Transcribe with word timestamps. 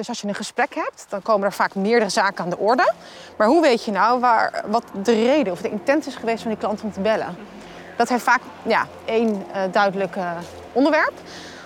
Dus 0.00 0.08
als 0.08 0.20
je 0.20 0.28
een 0.28 0.34
gesprek 0.34 0.74
hebt, 0.74 1.06
dan 1.08 1.22
komen 1.22 1.46
er 1.46 1.52
vaak 1.52 1.74
meerdere 1.74 2.10
zaken 2.10 2.44
aan 2.44 2.50
de 2.50 2.58
orde. 2.58 2.92
Maar 3.36 3.46
hoe 3.46 3.62
weet 3.62 3.84
je 3.84 3.90
nou 3.90 4.20
waar, 4.20 4.64
wat 4.66 4.82
de 5.02 5.12
reden 5.12 5.52
of 5.52 5.60
de 5.60 5.70
intent 5.70 6.06
is 6.06 6.14
geweest 6.14 6.42
van 6.42 6.50
die 6.50 6.60
klant 6.60 6.82
om 6.82 6.92
te 6.92 7.00
bellen? 7.00 7.36
Dat 7.96 8.08
heeft 8.08 8.22
vaak 8.22 8.40
ja, 8.62 8.86
één 9.04 9.28
uh, 9.54 9.62
duidelijk 9.72 10.16
uh, 10.16 10.30
onderwerp. 10.72 11.12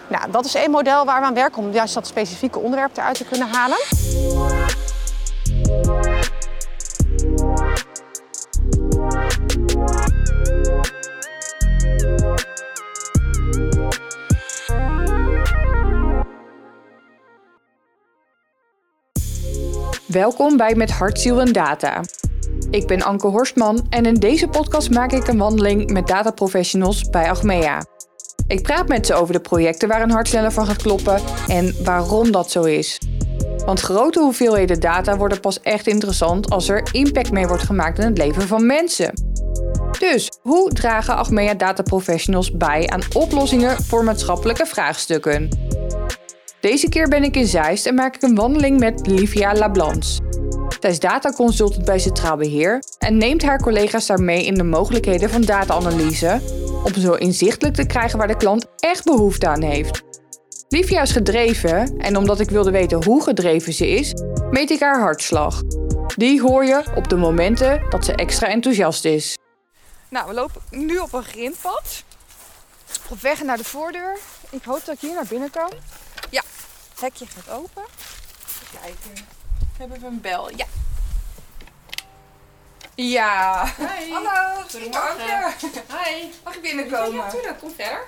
Nou, 0.08 0.30
dat 0.30 0.44
is 0.44 0.54
één 0.54 0.70
model 0.70 1.04
waar 1.04 1.20
we 1.20 1.26
aan 1.26 1.34
werken 1.34 1.62
om 1.62 1.72
juist 1.72 1.94
dat 1.94 2.06
specifieke 2.06 2.58
onderwerp 2.58 2.96
eruit 2.96 3.16
te 3.16 3.24
kunnen 3.24 3.48
halen. 3.48 3.78
Welkom 20.14 20.56
bij 20.56 20.74
Met 20.74 20.90
Hart, 20.90 21.20
Ziel 21.20 21.40
en 21.40 21.52
Data. 21.52 22.00
Ik 22.70 22.86
ben 22.86 23.02
Anke 23.02 23.26
Horstman 23.26 23.86
en 23.90 24.06
in 24.06 24.14
deze 24.14 24.48
podcast 24.48 24.90
maak 24.90 25.12
ik 25.12 25.26
een 25.26 25.38
wandeling 25.38 25.90
met 25.92 26.06
dataprofessionals 26.06 27.10
bij 27.10 27.30
Achmea. 27.30 27.84
Ik 28.46 28.62
praat 28.62 28.88
met 28.88 29.06
ze 29.06 29.14
over 29.14 29.34
de 29.34 29.40
projecten 29.40 29.88
waar 29.88 30.02
een 30.02 30.10
hart 30.10 30.28
sneller 30.28 30.52
van 30.52 30.66
gaat 30.66 30.82
kloppen 30.82 31.20
en 31.48 31.74
waarom 31.84 32.30
dat 32.30 32.50
zo 32.50 32.62
is. 32.62 32.98
Want 33.64 33.80
grote 33.80 34.20
hoeveelheden 34.20 34.80
data 34.80 35.16
worden 35.16 35.40
pas 35.40 35.60
echt 35.60 35.86
interessant 35.86 36.50
als 36.50 36.68
er 36.68 36.88
impact 36.92 37.32
mee 37.32 37.46
wordt 37.46 37.62
gemaakt 37.62 37.98
in 37.98 38.06
het 38.06 38.18
leven 38.18 38.42
van 38.42 38.66
mensen. 38.66 39.12
Dus 39.98 40.30
hoe 40.42 40.72
dragen 40.72 41.16
Achmea 41.16 41.54
dataprofessionals 41.54 42.50
bij 42.50 42.88
aan 42.88 43.02
oplossingen 43.12 43.82
voor 43.82 44.04
maatschappelijke 44.04 44.66
vraagstukken? 44.66 45.48
Deze 46.64 46.88
keer 46.88 47.08
ben 47.08 47.22
ik 47.22 47.36
in 47.36 47.46
Zeist 47.46 47.86
en 47.86 47.94
maak 47.94 48.14
ik 48.14 48.22
een 48.22 48.34
wandeling 48.34 48.78
met 48.78 49.06
Livia 49.06 49.54
Lablans. 49.54 50.20
Zij 50.80 50.90
is 50.90 50.98
dataconsultant 50.98 51.84
bij 51.84 51.98
Centraal 51.98 52.36
Beheer 52.36 52.82
en 52.98 53.16
neemt 53.16 53.42
haar 53.42 53.62
collega's 53.62 54.06
daarmee 54.06 54.44
in 54.44 54.54
de 54.54 54.62
mogelijkheden 54.62 55.30
van 55.30 55.40
data-analyse 55.40 56.40
om 56.84 56.94
zo 56.94 57.12
inzichtelijk 57.12 57.74
te 57.74 57.86
krijgen 57.86 58.18
waar 58.18 58.28
de 58.28 58.36
klant 58.36 58.66
echt 58.76 59.04
behoefte 59.04 59.46
aan 59.46 59.62
heeft. 59.62 60.02
Livia 60.68 61.02
is 61.02 61.12
gedreven 61.12 61.98
en 61.98 62.16
omdat 62.16 62.40
ik 62.40 62.50
wilde 62.50 62.70
weten 62.70 63.04
hoe 63.04 63.22
gedreven 63.22 63.72
ze 63.72 63.88
is, 63.88 64.12
meet 64.50 64.70
ik 64.70 64.80
haar 64.80 65.00
hartslag. 65.00 65.62
Die 66.16 66.40
hoor 66.40 66.64
je 66.64 66.84
op 66.94 67.08
de 67.08 67.16
momenten 67.16 67.86
dat 67.90 68.04
ze 68.04 68.12
extra 68.14 68.48
enthousiast 68.48 69.04
is. 69.04 69.38
Nou, 70.08 70.28
we 70.28 70.34
lopen 70.34 70.62
nu 70.70 70.98
op 70.98 71.12
een 71.12 71.24
grindpad. 71.24 72.04
Op 73.08 73.20
weg 73.20 73.42
naar 73.42 73.56
de 73.56 73.64
voordeur. 73.64 74.18
Ik 74.50 74.62
hoop 74.64 74.84
dat 74.84 74.94
ik 74.94 75.00
hier 75.00 75.14
naar 75.14 75.26
binnen 75.28 75.50
kan. 75.50 75.70
Het 76.94 77.02
hekje 77.02 77.26
gaat 77.26 77.50
open. 77.50 77.82
Even 78.48 78.80
kijken. 78.80 79.26
Hebben 79.78 80.00
we 80.00 80.06
een 80.06 80.20
bel? 80.20 80.50
Ja. 80.56 80.66
Ja. 82.94 83.64
Hi. 83.76 84.12
Hallo. 84.12 84.62
Goedemorgen. 84.70 85.54
Hi. 85.88 86.32
Mag 86.44 86.54
ik 86.54 86.62
binnenkomen? 86.62 87.12
Ja, 87.12 87.24
natuurlijk. 87.24 87.58
Kom 87.58 87.74
verder. 87.76 88.04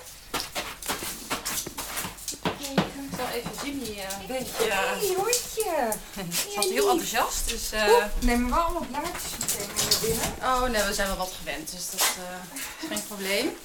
Ik 2.38 3.22
zal 3.22 3.28
even 3.28 3.50
Jimmy 3.64 3.88
uh, 3.88 4.20
een 4.20 4.26
beetje... 4.26 4.72
Hey, 4.72 5.14
hondje. 5.16 5.92
Ze 6.32 6.52
was 6.56 6.64
heel 6.64 6.90
enthousiast, 6.90 7.48
dus... 7.48 7.72
Uh... 7.72 8.04
Neem 8.20 8.40
maar 8.40 8.50
wel 8.50 8.62
allemaal 8.62 8.86
blaadjes 8.90 9.30
meteen 9.38 9.68
mee 9.76 9.86
naar 9.90 10.00
binnen. 10.00 10.34
Oh, 10.42 10.62
nee, 10.62 10.82
we 10.82 10.94
zijn 10.94 11.08
wel 11.08 11.16
wat 11.16 11.32
gewend, 11.38 11.70
dus 11.70 11.90
dat 11.90 12.00
uh, 12.00 12.82
is 12.82 12.88
geen 12.88 13.06
probleem. 13.06 13.56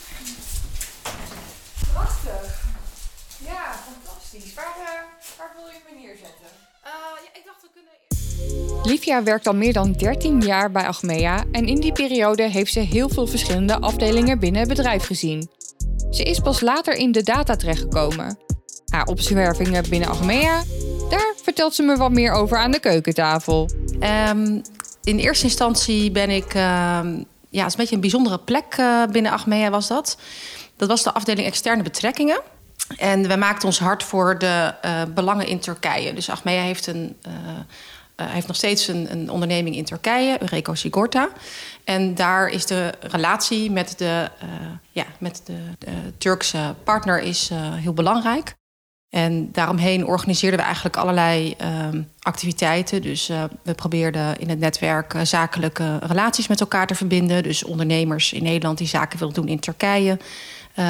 Prachtig. 1.93 2.61
Ja, 3.37 3.79
fantastisch. 3.83 4.10
Waar, 4.31 4.65
waar 5.37 5.51
wil 5.55 5.65
je 5.65 5.79
me 5.89 6.01
neerzetten? 6.01 6.47
ja, 6.83 7.29
ik 7.33 7.43
dacht 7.45 7.61
we 7.61 7.67
kunnen... 7.73 8.83
Livia 8.83 9.23
werkt 9.23 9.47
al 9.47 9.55
meer 9.55 9.73
dan 9.73 9.91
13 9.91 10.41
jaar 10.41 10.71
bij 10.71 10.87
Achmea 10.87 11.43
en 11.51 11.65
in 11.67 11.79
die 11.79 11.91
periode 11.91 12.43
heeft 12.43 12.73
ze 12.73 12.79
heel 12.79 13.09
veel 13.09 13.27
verschillende 13.27 13.79
afdelingen 13.79 14.39
binnen 14.39 14.59
het 14.59 14.69
bedrijf 14.69 15.05
gezien. 15.05 15.49
Ze 16.11 16.23
is 16.23 16.39
pas 16.39 16.61
later 16.61 16.93
in 16.93 17.11
de 17.11 17.23
data 17.23 17.55
terechtgekomen. 17.55 18.37
Haar 18.85 19.05
opzwervingen 19.05 19.89
binnen 19.89 20.09
Achmea, 20.09 20.63
daar 21.09 21.33
vertelt 21.43 21.75
ze 21.75 21.83
me 21.83 21.97
wat 21.97 22.11
meer 22.11 22.31
over 22.31 22.57
aan 22.57 22.71
de 22.71 22.79
keukentafel. 22.79 23.69
Um, 24.29 24.61
in 25.03 25.17
eerste 25.17 25.45
instantie 25.45 26.11
ben 26.11 26.29
ik, 26.29 26.53
uh, 26.53 26.61
ja, 27.49 27.63
het 27.63 27.65
is 27.65 27.71
een 27.71 27.77
beetje 27.77 27.95
een 27.95 28.01
bijzondere 28.01 28.39
plek 28.39 28.75
uh, 28.79 29.05
binnen 29.05 29.31
Achmea 29.31 29.69
was 29.69 29.87
dat. 29.87 30.17
Dat 30.75 30.87
was 30.87 31.03
de 31.03 31.13
afdeling 31.13 31.47
externe 31.47 31.83
betrekkingen. 31.83 32.41
En 32.97 33.27
we 33.27 33.35
maakten 33.35 33.67
ons 33.67 33.79
hard 33.79 34.03
voor 34.03 34.37
de 34.37 34.73
uh, 34.85 35.01
belangen 35.13 35.47
in 35.47 35.59
Turkije. 35.59 36.13
Dus 36.13 36.29
Achmea 36.29 36.61
heeft 36.61 36.87
een 36.87 37.15
hij 38.15 38.33
heeft 38.33 38.47
nog 38.47 38.55
steeds 38.55 38.87
een, 38.87 39.11
een, 39.11 39.29
onderneming 39.29 39.75
in 39.75 39.85
Turkije, 39.85 40.41
Eureko 40.41 40.73
Sigorta. 40.73 41.29
En 41.83 42.15
daar 42.15 42.47
is 42.47 42.65
de 42.65 42.93
relatie 42.99 43.71
met 43.71 43.97
de, 43.97 44.29
ja, 44.91 45.05
met 45.17 45.41
de, 45.45 45.55
Turkse 46.17 46.75
partner 46.83 47.19
is, 47.19 47.49
heel 47.53 47.93
belangrijk. 47.93 48.53
En 49.09 49.51
daaromheen 49.51 50.05
organiseerden 50.05 50.59
we 50.59 50.65
eigenlijk 50.65 50.97
allerlei 50.97 51.55
uh, 51.61 51.67
activiteiten. 52.19 53.01
Dus 53.01 53.27
we 53.63 53.73
probeerden 53.73 54.37
in 54.37 54.49
het 54.49 54.59
netwerk 54.59 55.13
zakelijke 55.23 55.97
relaties 55.97 56.47
met 56.47 56.59
elkaar 56.59 56.87
te 56.87 56.95
verbinden. 56.95 57.43
Dus 57.43 57.63
ondernemers 57.63 58.33
in 58.33 58.43
Nederland 58.43 58.77
die 58.77 58.87
zaken 58.87 59.19
wilden 59.19 59.41
doen 59.41 59.51
in 59.51 59.59
Turkije. 59.59 60.17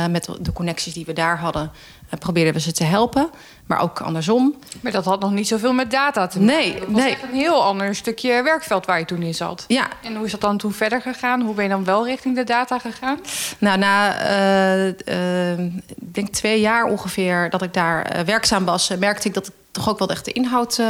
Met 0.09 0.29
de 0.39 0.53
connecties 0.53 0.93
die 0.93 1.05
we 1.05 1.13
daar 1.13 1.39
hadden, 1.39 1.71
probeerden 2.19 2.53
we 2.53 2.59
ze 2.59 2.71
te 2.71 2.83
helpen. 2.83 3.29
Maar 3.71 3.81
ook 3.81 4.01
andersom. 4.01 4.55
Maar 4.81 4.91
dat 4.91 5.05
had 5.05 5.19
nog 5.19 5.31
niet 5.31 5.47
zoveel 5.47 5.73
met 5.73 5.91
data 5.91 6.27
te 6.27 6.39
maken. 6.39 6.55
Nee, 6.55 6.79
dat 6.79 6.87
was 6.87 7.01
nee. 7.01 7.11
echt 7.11 7.23
een 7.23 7.33
heel 7.33 7.63
ander 7.63 7.95
stukje 7.95 8.43
werkveld 8.43 8.85
waar 8.85 8.99
je 8.99 9.05
toen 9.05 9.21
in 9.21 9.33
zat. 9.33 9.65
Ja. 9.67 9.87
En 10.03 10.15
hoe 10.15 10.25
is 10.25 10.31
dat 10.31 10.41
dan 10.41 10.57
toen 10.57 10.73
verder 10.73 11.01
gegaan? 11.01 11.41
Hoe 11.41 11.53
ben 11.53 11.63
je 11.63 11.69
dan 11.69 11.83
wel 11.83 12.05
richting 12.05 12.35
de 12.35 12.43
data 12.43 12.79
gegaan? 12.79 13.19
Nou, 13.57 13.77
na 13.77 14.25
uh, 14.29 14.87
uh, 14.87 15.59
ik 15.59 16.13
denk 16.13 16.29
twee 16.29 16.59
jaar 16.59 16.85
ongeveer 16.85 17.49
dat 17.49 17.61
ik 17.61 17.73
daar 17.73 18.15
uh, 18.15 18.21
werkzaam 18.21 18.65
was, 18.65 18.91
merkte 18.99 19.27
ik 19.27 19.33
dat 19.33 19.47
ik 19.47 19.53
toch 19.71 19.89
ook 19.89 19.99
wel 19.99 20.09
echt 20.09 20.25
de 20.25 20.31
inhoud 20.31 20.81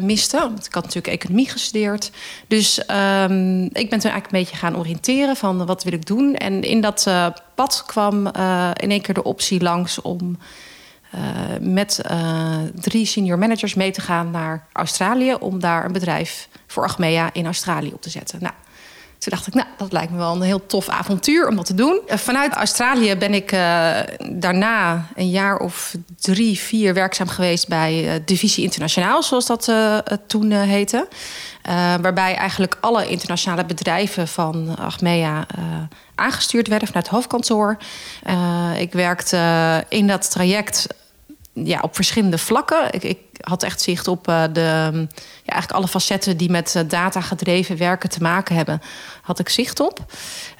miste. 0.00 0.38
Want 0.38 0.66
ik 0.66 0.74
had 0.74 0.84
natuurlijk 0.84 1.14
economie 1.14 1.48
gestudeerd. 1.48 2.10
Dus 2.46 2.78
um, 2.78 3.62
ik 3.62 3.90
ben 3.90 3.98
toen 3.98 4.10
eigenlijk 4.10 4.32
een 4.32 4.38
beetje 4.38 4.56
gaan 4.56 4.76
oriënteren 4.76 5.36
van 5.36 5.66
wat 5.66 5.84
wil 5.84 5.92
ik 5.92 6.06
doen. 6.06 6.34
En 6.34 6.62
in 6.62 6.80
dat 6.80 7.10
pad 7.54 7.82
kwam 7.86 8.26
in 8.72 8.90
één 8.90 9.00
keer 9.02 9.14
de 9.14 9.22
optie 9.22 9.62
langs 9.62 10.02
om 10.02 10.38
met 11.60 12.00
uh, 12.10 12.56
drie 12.74 13.06
senior 13.06 13.38
managers 13.38 13.74
mee 13.74 13.90
te 13.90 14.00
gaan 14.00 14.30
naar 14.30 14.66
Australië 14.72 15.34
om 15.34 15.60
daar 15.60 15.84
een 15.84 15.92
bedrijf 15.92 16.48
voor 16.66 16.84
Achmea 16.84 17.30
in 17.32 17.44
Australië 17.44 17.92
op 17.92 18.02
te 18.02 18.10
zetten. 18.10 18.38
Nou, 18.42 18.54
toen 19.18 19.32
dacht 19.32 19.46
ik, 19.46 19.54
nou, 19.54 19.66
dat 19.76 19.92
lijkt 19.92 20.12
me 20.12 20.18
wel 20.18 20.34
een 20.34 20.42
heel 20.42 20.66
tof 20.66 20.88
avontuur 20.88 21.48
om 21.48 21.56
dat 21.56 21.66
te 21.66 21.74
doen. 21.74 22.00
Uh, 22.06 22.16
vanuit 22.16 22.52
Australië 22.52 23.16
ben 23.16 23.34
ik 23.34 23.50
daarna 24.32 25.06
een 25.14 25.30
jaar 25.30 25.58
of 25.58 25.94
drie, 26.20 26.58
vier 26.58 26.94
werkzaam 26.94 27.28
geweest 27.28 27.68
bij 27.68 28.22
Divisie 28.24 28.64
Internationaal, 28.64 29.22
zoals 29.22 29.46
dat 29.46 29.72
toen 30.26 30.52
heette. 30.52 31.08
waarbij 32.00 32.34
eigenlijk 32.34 32.76
alle 32.80 33.08
internationale 33.08 33.64
bedrijven 33.64 34.28
van 34.28 34.76
Achmea 34.78 35.46
aangestuurd 36.14 36.68
werden 36.68 36.88
vanuit 36.88 37.06
het 37.06 37.14
hoofdkantoor. 37.14 37.76
Ik 38.78 38.92
werkte 38.92 39.84
in 39.88 40.06
dat 40.06 40.30
traject 40.30 40.86
ja, 41.64 41.80
op 41.80 41.94
verschillende 41.94 42.38
vlakken. 42.38 42.86
Ik, 42.90 43.02
ik 43.02 43.18
had 43.40 43.62
echt 43.62 43.80
zicht 43.80 44.08
op 44.08 44.28
uh, 44.28 44.42
de, 44.52 44.60
ja, 44.60 45.52
eigenlijk 45.52 45.72
alle 45.72 45.88
facetten 45.88 46.36
die 46.36 46.50
met 46.50 46.74
uh, 46.76 46.82
data 46.88 47.20
gedreven 47.20 47.76
werken 47.76 48.08
te 48.08 48.22
maken 48.22 48.56
hebben, 48.56 48.80
had 49.22 49.38
ik 49.38 49.48
zicht 49.48 49.80
op. 49.80 50.12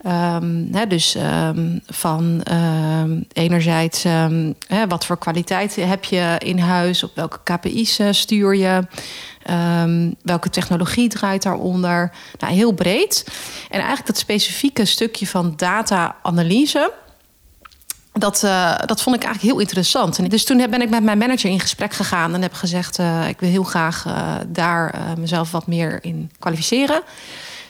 Um, 0.07 0.69
hè, 0.73 0.87
dus 0.87 1.15
um, 1.15 1.81
van 1.87 2.43
um, 2.53 3.25
enerzijds 3.33 4.03
hè, 4.67 4.87
wat 4.89 5.05
voor 5.05 5.19
kwaliteit 5.19 5.77
heb 5.77 6.05
je 6.05 6.37
in 6.39 6.59
huis, 6.59 7.03
op 7.03 7.11
welke 7.15 7.39
KPI's 7.43 8.01
stuur 8.11 8.55
je. 8.55 8.87
Welke 10.23 10.51
technologie 10.51 11.09
draait 11.09 11.43
daaronder? 11.43 12.11
Nou, 12.39 12.53
heel 12.53 12.73
breed. 12.73 13.25
En 13.71 13.79
eigenlijk 13.79 14.07
dat 14.07 14.19
specifieke 14.19 14.85
stukje 14.85 15.27
van 15.27 15.53
data-analyse. 15.57 16.93
Dat, 18.19 18.43
uh, 18.43 18.79
dat 18.87 19.03
vond 19.03 19.17
ik 19.17 19.23
eigenlijk 19.23 19.55
heel 19.55 19.61
interessant. 19.61 20.19
En 20.19 20.29
dus 20.29 20.45
toen 20.45 20.57
ben 20.71 20.83
ik 20.83 20.91
met 20.91 21.03
mijn 21.03 21.19
manager 21.19 21.51
in 21.51 21.61
gesprek 21.61 21.93
gegaan 21.93 22.35
en 22.35 22.43
heb 22.43 22.53
gezegd: 22.53 22.99
uh, 22.99 23.29
ik 23.29 23.41
wil 23.41 23.51
heel 23.51 23.63
graag 23.63 24.05
uh, 24.07 24.35
daar 24.47 24.95
mezelf 25.19 25.51
wat 25.51 25.67
meer 25.67 25.99
in 26.03 26.31
kwalificeren. 26.39 27.03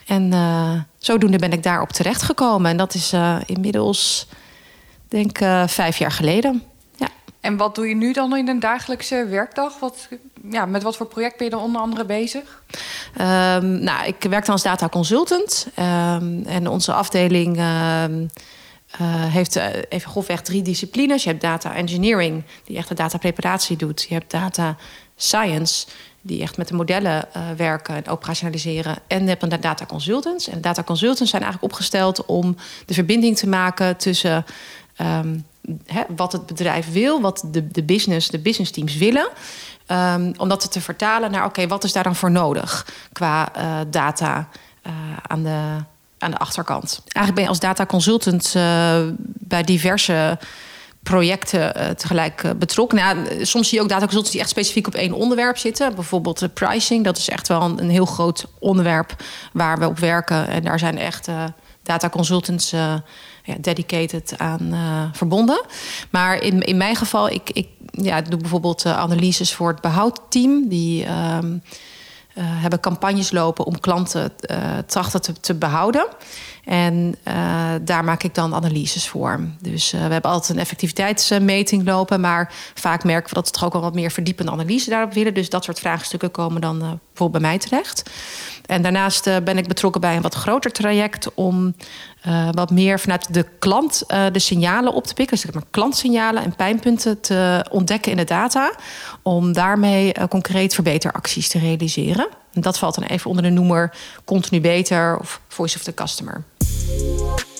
En 0.06 0.32
zodoende 0.98 1.38
ben 1.38 1.52
ik 1.52 1.62
daarop 1.62 1.92
terechtgekomen. 1.92 2.70
En 2.70 2.76
dat 2.76 2.94
is 2.94 3.12
inmiddels, 3.46 4.28
denk 5.08 5.38
ik, 5.38 5.68
vijf 5.68 5.98
jaar 5.98 6.12
geleden. 6.12 6.62
En 7.40 7.56
wat 7.56 7.74
doe 7.74 7.88
je 7.88 7.94
nu 7.94 8.12
dan 8.12 8.36
in 8.36 8.48
een 8.48 8.60
dagelijkse 8.60 9.26
werkdag? 9.30 9.78
Wat, 9.78 10.08
ja, 10.50 10.66
met 10.66 10.82
wat 10.82 10.96
voor 10.96 11.06
project 11.06 11.36
ben 11.36 11.44
je 11.44 11.52
dan 11.52 11.62
onder 11.62 11.80
andere 11.80 12.04
bezig? 12.04 12.62
Um, 13.20 13.82
nou, 13.82 14.06
ik 14.06 14.22
werk 14.28 14.44
dan 14.44 14.54
als 14.54 14.62
data 14.62 14.88
consultant. 14.88 15.66
Um, 15.78 16.44
en 16.46 16.68
onze 16.68 16.92
afdeling 16.92 17.60
um, 18.04 18.30
uh, 18.92 18.98
heeft 19.24 19.56
even 19.88 20.10
grofweg 20.10 20.42
drie 20.42 20.62
disciplines. 20.62 21.22
Je 21.22 21.28
hebt 21.28 21.40
data 21.40 21.74
engineering, 21.74 22.44
die 22.64 22.76
echt 22.76 22.88
de 22.88 22.94
data 22.94 23.18
preparatie 23.18 23.76
doet. 23.76 24.06
Je 24.08 24.14
hebt 24.14 24.30
data 24.30 24.76
science 25.16 25.86
die 26.20 26.42
echt 26.42 26.56
met 26.56 26.68
de 26.68 26.74
modellen 26.74 27.28
uh, 27.36 27.42
werken 27.56 27.94
en 27.94 28.08
operationaliseren. 28.08 28.98
En 29.06 29.22
je 29.22 29.28
hebt 29.28 29.40
dan 29.40 29.60
data 29.60 29.86
consultants. 29.86 30.48
En 30.48 30.60
data 30.60 30.82
consultants 30.82 31.30
zijn 31.30 31.42
eigenlijk 31.42 31.72
opgesteld 31.72 32.26
om 32.26 32.56
de 32.86 32.94
verbinding 32.94 33.36
te 33.36 33.48
maken 33.48 33.96
tussen 33.96 34.44
um, 35.00 35.44
wat 36.08 36.32
het 36.32 36.46
bedrijf 36.46 36.92
wil, 36.92 37.20
wat 37.20 37.44
de, 37.46 37.68
de 37.68 37.82
business, 37.82 38.28
de 38.28 38.38
business 38.38 38.70
teams 38.70 38.96
willen. 38.96 39.28
Um, 39.86 40.32
om 40.36 40.48
dat 40.48 40.72
te 40.72 40.80
vertalen 40.80 41.30
naar 41.30 41.44
oké, 41.44 41.66
wat 41.66 41.84
is 41.84 41.92
daar 41.92 42.02
dan 42.02 42.16
voor 42.16 42.30
nodig 42.30 42.86
qua 43.12 43.52
data 43.90 44.48
aan, 45.22 45.42
de, 45.42 45.84
aan 46.18 46.30
de 46.30 46.38
achterkant. 46.38 47.00
Eigenlijk 47.02 47.34
ben 47.34 47.42
je 47.42 47.48
als 47.48 47.60
data 47.60 47.86
consultant 47.86 48.52
bij 49.38 49.62
diverse 49.62 50.38
projecten 51.02 51.72
uh, 51.76 51.88
tegelijk 51.88 52.42
uh, 52.42 52.50
betrokken. 52.58 52.98
Nou, 52.98 53.44
soms 53.44 53.68
zie 53.68 53.76
je 53.76 53.82
ook 53.82 53.88
dataconsultants 53.88 54.30
die 54.30 54.40
echt 54.40 54.50
specifiek 54.50 54.86
op 54.86 54.94
één 54.94 55.12
onderwerp 55.12 55.58
zitten. 55.58 55.94
Bijvoorbeeld 55.94 56.42
uh, 56.42 56.48
pricing. 56.54 57.04
Dat 57.04 57.16
is 57.16 57.28
echt 57.28 57.48
wel 57.48 57.62
een, 57.62 57.90
heel 57.90 58.06
groot 58.06 58.46
onderwerp 58.58 59.16
waar 59.52 59.78
we 59.78 59.86
op 59.86 59.98
werken. 59.98 60.48
En 60.48 60.62
daar 60.62 60.78
zijn 60.78 60.98
echt 60.98 61.28
dataconsultants 61.82 62.70
ja, 62.70 63.02
dedicated 63.60 64.34
aan 64.36 64.74
verbonden. 65.12 65.64
Maar 66.10 66.42
in, 66.42 66.62
in 66.62 66.76
mijn 66.76 66.96
geval, 66.96 67.28
ik, 67.28 67.50
ik 67.50 67.68
ja, 67.90 68.20
doe 68.20 68.38
bijvoorbeeld 68.38 68.86
analyses 68.86 69.54
voor 69.54 69.68
het 69.68 69.80
behoudteam. 69.80 70.68
Die 70.68 71.04
ehm, 71.04 71.58
hebben 72.40 72.80
campagnes 72.80 73.30
lopen 73.30 73.64
om 73.64 73.80
klanten 73.80 74.32
trachten 74.86 75.22
te, 75.22 75.32
te 75.32 75.54
behouden. 75.54 76.06
En 76.68 77.14
uh, 77.28 77.34
daar 77.82 78.04
maak 78.04 78.22
ik 78.22 78.34
dan 78.34 78.54
analyses 78.54 79.08
voor. 79.08 79.40
Dus 79.60 79.90
we 79.90 79.96
hebben 79.98 80.30
altijd 80.30 80.50
een 80.50 80.62
effectiviteitsmeting 80.62 81.84
lopen. 81.84 82.20
Maar 82.20 82.52
vaak 82.74 83.04
merken 83.04 83.28
we 83.28 83.34
dat 83.34 83.46
we 83.46 83.52
toch 83.52 83.64
ook 83.64 83.72
wel 83.72 83.82
wat 83.82 83.94
meer 83.94 84.10
verdiepende 84.10 84.52
analyse 84.52 84.90
daarop 84.90 85.12
willen. 85.12 85.34
Dus 85.34 85.50
dat 85.50 85.64
soort 85.64 85.78
vraagstukken 85.78 86.30
komen 86.30 86.60
dan 86.60 86.78
bijvoorbeeld 86.78 87.42
bij 87.42 87.50
mij 87.50 87.58
terecht. 87.58 88.10
En 88.68 88.82
daarnaast 88.82 89.24
ben 89.24 89.58
ik 89.58 89.68
betrokken 89.68 90.00
bij 90.00 90.16
een 90.16 90.22
wat 90.22 90.34
groter 90.34 90.72
traject 90.72 91.34
om 91.34 91.74
wat 92.50 92.70
meer 92.70 93.00
vanuit 93.00 93.34
de 93.34 93.46
klant 93.58 94.04
de 94.32 94.38
signalen 94.38 94.92
op 94.92 95.06
te 95.06 95.14
pikken. 95.14 95.38
Dus 95.40 95.62
klantsignalen 95.70 96.42
en 96.42 96.56
pijnpunten 96.56 97.20
te 97.20 97.64
ontdekken 97.70 98.10
in 98.10 98.16
de 98.16 98.24
data. 98.24 98.72
Om 99.22 99.52
daarmee 99.52 100.12
concreet 100.28 100.74
verbeteracties 100.74 101.48
te 101.48 101.58
realiseren. 101.58 102.28
En 102.52 102.60
dat 102.60 102.78
valt 102.78 102.94
dan 102.94 103.04
even 103.04 103.30
onder 103.30 103.44
de 103.44 103.50
noemer 103.50 103.96
continu 104.24 104.60
beter 104.60 105.18
of 105.18 105.40
voice 105.48 105.76
of 105.76 105.82
the 105.82 105.94
customer. 105.94 106.44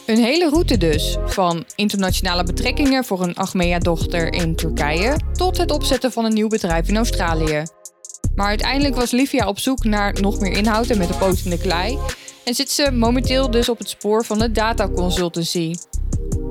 Een 0.07 0.25
hele 0.25 0.49
route 0.49 0.77
dus. 0.77 1.17
Van 1.25 1.65
internationale 1.75 2.45
betrekkingen 2.45 3.05
voor 3.05 3.23
een 3.23 3.35
Achmea-dochter 3.35 4.33
in 4.33 4.57
Turkije 4.57 5.17
tot 5.33 5.57
het 5.57 5.71
opzetten 5.71 6.13
van 6.13 6.25
een 6.25 6.35
nieuw 6.35 6.49
bedrijf 6.49 6.89
in 6.89 6.97
Australië. 6.97 7.63
Maar 8.39 8.49
uiteindelijk 8.49 8.95
was 8.97 9.11
Livia 9.11 9.49
op 9.49 9.59
zoek 9.59 9.85
naar 9.85 10.21
nog 10.21 10.41
meer 10.41 10.57
inhoud 10.57 10.91
en 10.91 10.99
met 10.99 11.09
de 11.09 11.15
poot 11.15 11.41
in 11.45 11.51
de 11.51 11.59
klei. 11.59 11.99
En 12.45 12.55
zit 12.55 12.71
ze 12.71 12.91
momenteel 12.93 13.51
dus 13.51 13.69
op 13.69 13.79
het 13.79 13.89
spoor 13.89 14.25
van 14.25 14.39
de 14.39 14.53
data 14.53 14.89
consultancy. 14.89 15.75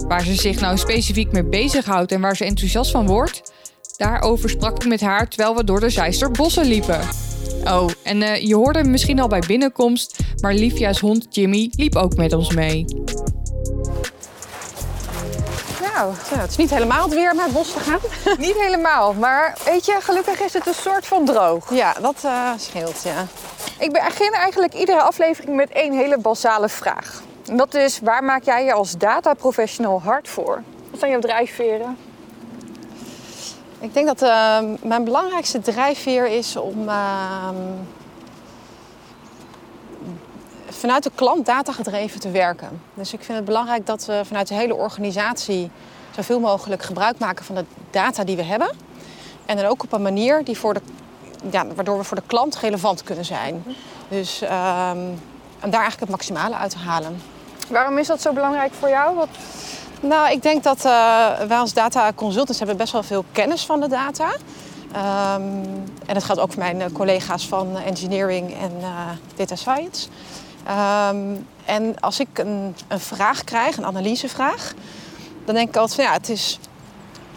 Waar 0.07 0.23
ze 0.23 0.35
zich 0.35 0.59
nou 0.59 0.77
specifiek 0.77 1.31
mee 1.31 1.43
bezighoudt 1.43 2.11
en 2.11 2.21
waar 2.21 2.35
ze 2.35 2.45
enthousiast 2.45 2.91
van 2.91 3.07
wordt, 3.07 3.53
daarover 3.97 4.49
sprak 4.49 4.83
ik 4.83 4.87
met 4.87 5.01
haar 5.01 5.29
terwijl 5.29 5.55
we 5.55 5.63
door 5.63 5.79
de 5.79 5.89
Zeister 5.89 6.31
bossen 6.31 6.65
liepen. 6.65 6.99
Oh, 7.63 7.89
en 8.03 8.21
uh, 8.21 8.35
je 8.35 8.55
hoorde 8.55 8.83
misschien 8.83 9.19
al 9.19 9.27
bij 9.27 9.43
binnenkomst, 9.47 10.19
maar 10.41 10.53
Livia's 10.53 10.99
hond 10.99 11.27
Jimmy 11.29 11.71
liep 11.75 11.95
ook 11.95 12.15
met 12.15 12.33
ons 12.33 12.53
mee. 12.53 12.85
Nou, 15.97 16.13
het 16.29 16.49
is 16.49 16.55
niet 16.55 16.69
helemaal 16.69 17.03
het 17.03 17.13
weer 17.13 17.31
om 17.31 17.35
naar 17.35 17.45
het 17.45 17.53
bos 17.53 17.73
te 17.73 17.79
gaan. 17.79 17.99
niet 18.47 18.61
helemaal, 18.61 19.13
maar 19.13 19.57
weet 19.65 19.85
je, 19.85 19.97
gelukkig 19.99 20.41
is 20.41 20.53
het 20.53 20.67
een 20.67 20.73
soort 20.73 21.07
van 21.07 21.25
droog. 21.25 21.73
Ja, 21.73 21.93
dat 22.01 22.21
uh, 22.25 22.51
scheelt, 22.57 23.03
ja. 23.03 23.25
Ik 23.79 23.91
begin 23.91 24.31
eigenlijk 24.33 24.73
iedere 24.73 25.01
aflevering 25.01 25.55
met 25.55 25.69
één 25.69 25.93
hele 25.93 26.17
basale 26.17 26.69
vraag. 26.69 27.21
En 27.47 27.57
dat 27.57 27.73
is, 27.73 27.99
waar 27.99 28.23
maak 28.23 28.43
jij 28.43 28.63
je 28.63 28.73
als 28.73 28.97
dataprofessional 28.97 30.01
hard 30.01 30.27
voor? 30.27 30.63
Wat 30.89 30.99
zijn 30.99 31.11
jouw 31.11 31.19
drijfveren? 31.19 31.97
Ik 33.79 33.93
denk 33.93 34.07
dat 34.07 34.21
uh, 34.21 34.57
mijn 34.81 35.03
belangrijkste 35.03 35.59
drijfveer 35.59 36.27
is 36.27 36.55
om 36.55 36.83
uh, 36.87 37.49
vanuit 40.69 41.03
de 41.03 41.11
klant 41.15 41.45
data 41.45 41.71
gedreven 41.71 42.19
te 42.19 42.31
werken. 42.31 42.81
Dus 42.93 43.13
ik 43.13 43.23
vind 43.23 43.37
het 43.37 43.45
belangrijk 43.45 43.85
dat 43.85 44.05
we 44.05 44.21
vanuit 44.25 44.47
de 44.47 44.53
hele 44.53 44.75
organisatie 44.75 45.71
zoveel 46.15 46.39
mogelijk 46.39 46.83
gebruik 46.83 47.19
maken 47.19 47.45
van 47.45 47.55
de 47.55 47.65
data 47.91 48.23
die 48.23 48.35
we 48.35 48.43
hebben. 48.43 48.69
En 49.45 49.57
dan 49.57 49.65
ook 49.65 49.83
op 49.83 49.93
een 49.93 50.01
manier 50.01 50.43
die 50.43 50.57
voor 50.57 50.73
de, 50.73 50.81
ja, 51.51 51.65
waardoor 51.75 51.97
we 51.97 52.03
voor 52.03 52.17
de 52.17 52.23
klant 52.27 52.57
relevant 52.57 53.03
kunnen 53.03 53.25
zijn. 53.25 53.63
Dus 54.07 54.43
uh, 54.43 54.91
om 55.63 55.69
daar 55.69 55.81
eigenlijk 55.81 55.99
het 55.99 56.09
maximale 56.09 56.55
uit 56.55 56.71
te 56.71 56.77
halen. 56.77 57.21
Waarom 57.69 57.97
is 57.97 58.07
dat 58.07 58.21
zo 58.21 58.33
belangrijk 58.33 58.73
voor 58.73 58.89
jou? 58.89 59.15
Wat... 59.15 59.27
Nou, 60.01 60.31
ik 60.31 60.41
denk 60.41 60.63
dat 60.63 60.77
uh, 60.77 61.39
wij 61.47 61.57
als 61.57 61.73
data 61.73 62.11
consultants 62.15 62.57
hebben 62.57 62.77
best 62.77 62.91
wel 62.91 63.03
veel 63.03 63.25
kennis 63.31 63.65
van 63.65 63.79
de 63.79 63.87
data. 63.87 64.31
Um, 64.87 65.63
en 66.05 66.13
dat 66.13 66.23
geldt 66.23 66.41
ook 66.41 66.53
voor 66.53 66.63
mijn 66.63 66.91
collega's 66.91 67.47
van 67.47 67.77
engineering 67.77 68.53
en 68.61 68.71
uh, 68.79 68.87
data 69.35 69.55
science. 69.55 70.07
Um, 70.69 71.47
en 71.65 71.99
als 71.99 72.19
ik 72.19 72.37
een, 72.37 72.75
een, 72.87 72.99
vraag 72.99 73.43
krijg, 73.43 73.77
een 73.77 73.85
analysevraag, 73.85 74.73
dan 75.45 75.55
denk 75.55 75.67
ik 75.67 75.75
altijd 75.75 75.95
van 75.95 76.03
ja, 76.03 76.11
het 76.11 76.29
is. 76.29 76.59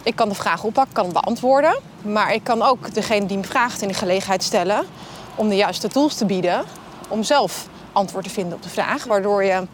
Ik 0.03 0.15
kan 0.15 0.29
de 0.29 0.35
vraag 0.35 0.63
oppakken, 0.63 0.93
kan 0.93 1.03
hem 1.03 1.13
beantwoorden. 1.13 1.79
Maar 2.01 2.33
ik 2.33 2.43
kan 2.43 2.61
ook 2.61 2.93
degene 2.93 3.25
die 3.25 3.37
me 3.37 3.43
vraagt 3.43 3.81
in 3.81 3.87
de 3.87 3.93
gelegenheid 3.93 4.43
stellen 4.43 4.85
om 5.35 5.49
de 5.49 5.55
juiste 5.55 5.87
tools 5.87 6.15
te 6.15 6.25
bieden 6.25 6.63
om 7.07 7.23
zelf 7.23 7.67
antwoord 7.91 8.23
te 8.23 8.29
vinden 8.29 8.53
op 8.53 8.63
de 8.63 8.69
vraag. 8.69 9.03
Waardoor 9.03 9.43
je 9.43 9.67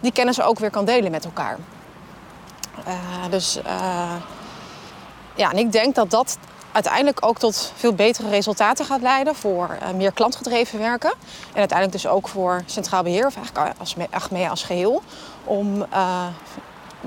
die 0.00 0.12
kennis 0.12 0.40
ook 0.40 0.58
weer 0.58 0.70
kan 0.70 0.84
delen 0.84 1.10
met 1.10 1.24
elkaar. 1.24 1.58
Uh, 2.88 2.94
dus 3.30 3.58
uh, 3.66 4.12
ja, 5.34 5.50
en 5.50 5.58
ik 5.58 5.72
denk 5.72 5.94
dat 5.94 6.10
dat 6.10 6.38
uiteindelijk 6.72 7.26
ook 7.26 7.38
tot 7.38 7.72
veel 7.76 7.94
betere 7.94 8.28
resultaten 8.28 8.84
gaat 8.84 9.00
leiden 9.00 9.34
voor 9.34 9.78
uh, 9.82 9.90
meer 9.90 10.12
klantgedreven 10.12 10.78
werken. 10.78 11.10
En 11.52 11.58
uiteindelijk 11.58 12.02
dus 12.02 12.06
ook 12.06 12.28
voor 12.28 12.62
Centraal 12.66 13.02
Beheer, 13.02 13.26
of 13.26 13.36
eigenlijk 13.36 13.78
als, 13.78 13.94
Achmea 14.10 14.48
als 14.48 14.62
geheel, 14.62 15.02
om 15.44 15.86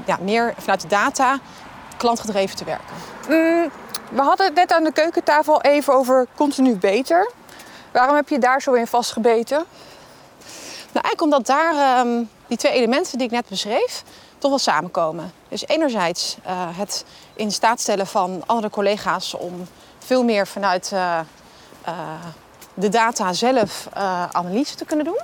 ja, 0.06 0.18
meer 0.22 0.54
vanuit 0.58 0.82
de 0.82 0.88
data 0.88 1.40
klantgedreven 1.98 2.56
te 2.56 2.64
werken. 2.64 2.96
Mm, 3.28 3.72
we 4.12 4.22
hadden 4.22 4.46
het 4.46 4.56
net 4.56 4.74
aan 4.74 4.84
de 4.84 4.92
keukentafel 4.92 5.62
even 5.62 5.94
over 5.94 6.28
continu 6.36 6.76
beter. 6.76 7.32
Waarom 7.92 8.16
heb 8.16 8.30
je 8.30 8.40
daar 8.40 8.62
zo 8.62 8.74
in 8.74 8.88
vastgebeten? 8.88 9.64
Nou, 10.92 11.06
eigenlijk 11.06 11.22
omdat 11.22 11.46
daar 11.46 12.00
um, 12.00 12.30
die 12.48 12.58
twee 12.58 12.72
elementen 12.72 13.18
die 13.18 13.28
ik 13.28 13.34
net 13.34 13.48
beschreef, 13.48 14.04
toch 14.38 14.50
wel 14.50 14.60
samenkomen. 14.60 15.32
Dus 15.48 15.68
enerzijds 15.68 16.38
uh, 16.46 16.52
het 16.78 17.06
in 17.42 17.52
staat 17.52 17.80
stellen 17.80 18.08
van 18.08 18.44
andere 18.46 18.70
collega's 18.70 19.34
om 19.34 19.68
veel 20.00 20.24
meer 20.24 20.48
vanuit 20.48 20.92
uh, 20.94 21.20
uh, 21.88 21.94
de 22.74 22.90
data 22.90 23.34
zelf 23.34 23.88
analyse 24.32 24.76
te 24.76 24.86
kunnen 24.86 25.06
doen. 25.06 25.20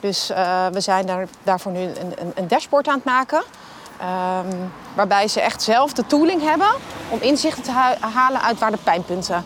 Dus 0.00 0.26
we 0.72 0.80
zijn 0.80 1.06
daar, 1.06 1.28
daarvoor 1.42 1.72
nu 1.72 1.80
een, 1.80 1.96
een, 2.18 2.32
een, 2.34 2.48
dashboard 2.48 2.88
aan 2.88 2.94
het 2.94 3.04
maken. 3.04 3.42
Um, 4.00 4.72
waarbij 4.94 5.28
ze 5.28 5.40
echt 5.40 5.62
zelf 5.62 5.92
de 5.92 6.06
tooling 6.06 6.42
hebben 6.42 6.68
om 7.08 7.20
inzichten 7.20 7.62
te 7.62 7.70
halen 8.00 8.42
uit 8.42 8.58
waar 8.58 8.70
de 8.70 8.78
pijnpunten 8.84 9.44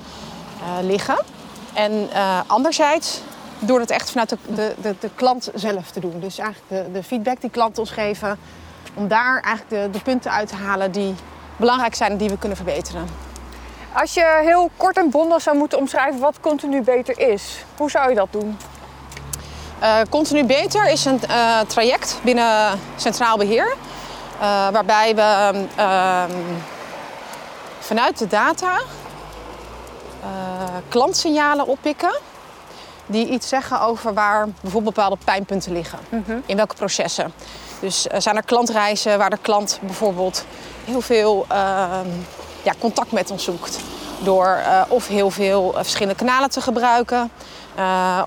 liggen. 0.83 1.19
En 1.73 2.09
anderzijds 2.47 3.21
door 3.59 3.81
het 3.81 3.91
echt 3.91 4.11
vanuit 4.11 4.29
de, 4.29 4.37
de, 4.55 4.75
de, 4.81 4.95
de, 5.01 5.11
klant 5.15 5.51
zelf 5.55 5.91
te 5.91 6.01
doen. 6.01 6.21
Dus 6.21 6.39
eigenlijk 6.39 6.85
de, 6.85 6.93
de 6.93 7.03
feedback 7.03 7.41
die 7.41 7.51
klanten 7.51 7.83
ons 7.83 7.91
geven, 7.91 8.39
om 8.95 9.09
daar 9.09 9.43
eigenlijk 9.43 9.93
de, 9.93 9.99
de 9.99 10.05
punten 10.05 10.31
uit 10.31 10.49
te 10.49 10.57
halen 10.57 10.93
die 10.93 11.15
belangrijk 11.61 11.95
zijn 11.95 12.11
en 12.11 12.17
die 12.17 12.29
we 12.29 12.39
kunnen 12.39 12.57
verbeteren. 12.57 13.09
Als 13.93 14.15
je 14.15 14.41
heel 14.45 14.71
kort 14.77 14.97
en 14.97 15.11
bondig 15.11 15.43
zou 15.43 15.57
moeten 15.57 15.79
omschrijven 15.79 16.21
wat 16.21 16.41
continu 16.41 16.83
beter 16.83 17.19
is, 17.19 17.65
hoe 17.77 17.91
zou 17.91 18.09
je 18.09 18.15
dat 18.15 18.29
doen? 18.31 18.59
Uh, 19.83 19.97
continu 20.11 20.45
beter 20.45 20.91
is 20.91 21.05
een 21.05 21.21
uh, 21.29 21.61
traject 21.61 22.19
binnen 22.23 22.79
Centraal 22.97 23.37
Beheer. 23.37 23.67
Uh, 23.67 24.41
waarbij 24.69 25.15
we 25.15 25.65
ehm, 25.77 26.31
vanuit 27.79 28.19
de 28.19 28.27
data 28.27 28.81
klantsignalen 30.89 31.67
oppikken 31.67 32.13
die 33.07 33.29
iets 33.29 33.49
zeggen 33.49 33.81
over 33.81 34.15
waar 34.15 34.49
bijvoorbeeld 34.61 34.95
bepaalde 34.95 35.17
pijnpunten 35.25 35.73
liggen. 35.73 35.99
Mm 36.09 36.25
-hmm. 36.27 36.43
In 36.47 36.57
welke 36.57 36.75
processen. 36.75 37.33
Dus 37.81 38.07
uh, 38.07 38.21
zijn 38.21 38.37
er 38.37 38.45
klantreizen 38.45 39.19
waar 39.19 39.31
de 39.31 39.39
klant 39.43 39.79
bijvoorbeeld 39.83 40.45
heel 40.85 41.01
veel 41.01 41.47
uh, 41.53 41.99
ja, 42.63 42.75
contact 42.79 43.13
met 43.13 43.31
ons 43.31 43.45
zoekt. 43.45 43.81
Door 44.23 44.61
uh, 44.67 44.83
of 44.89 45.07
heel 45.07 45.31
veel 45.31 45.73
verschillende 45.77 46.15
kanalen 46.15 46.51
te 46.51 46.61
gebruiken. 46.61 47.31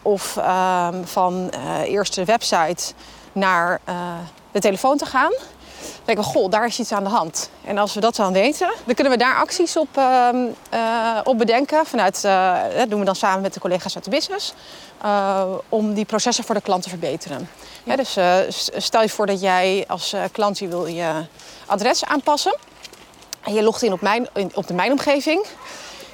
of 0.02 0.38
ehm, 0.38 1.04
van 1.04 1.50
eerst 1.86 2.16
de 2.16 2.26
website 2.26 2.94
naar 3.32 3.82
de 4.52 4.60
telefoon 4.60 4.98
te 4.98 5.06
gaan. 5.06 5.32
Denken 6.06 6.24
we, 6.26 6.30
goh, 6.30 6.50
daar 6.52 6.66
is 6.66 6.80
iets 6.80 6.92
aan 6.92 7.04
de 7.04 7.10
hand. 7.10 7.50
En 7.66 7.78
als 7.78 7.94
we 7.94 8.00
dat 8.00 8.16
dan 8.16 8.34
weten, 8.34 8.74
dan 8.86 8.96
kunnen 8.96 9.14
we 9.14 9.20
daar 9.20 9.36
acties 9.36 9.78
op, 9.78 9.88
ehm, 9.98 10.38
eh, 10.70 11.20
op 11.24 11.38
bedenken. 11.38 11.86
Vanuit, 11.86 12.24
eh, 12.24 12.56
dat 12.78 12.90
doen 12.90 13.00
we 13.00 13.06
dan 13.06 13.16
samen 13.16 13.42
met 13.42 13.54
de 13.54 13.60
collega's 13.60 13.96
uit 13.96 14.04
de 14.04 14.10
business. 14.10 14.54
eh, 15.02 15.44
om 15.70 15.94
die 15.94 16.06
processen 16.06 16.44
voor 16.44 16.56
de 16.56 16.62
klant 16.62 16.84
te 16.84 16.90
verbeteren. 16.90 17.50
Ja, 17.84 17.96
dus 17.96 18.18
stel 18.78 19.02
je 19.02 19.10
voor 19.10 19.26
dat 19.26 19.42
jij 19.42 19.84
als 19.88 20.16
klant 20.32 20.60
je 20.60 20.68
wil 20.68 20.86
je 20.86 21.12
adres 21.66 22.06
aanpassen. 22.06 22.58
En 23.44 23.54
je 23.54 23.64
logt 23.64 23.82
in 23.82 23.94
op, 23.94 24.02
mijn, 24.02 24.28
in- 24.34 24.52
op 24.54 24.68
de 24.68 24.74
mijnomgeving. 24.74 25.46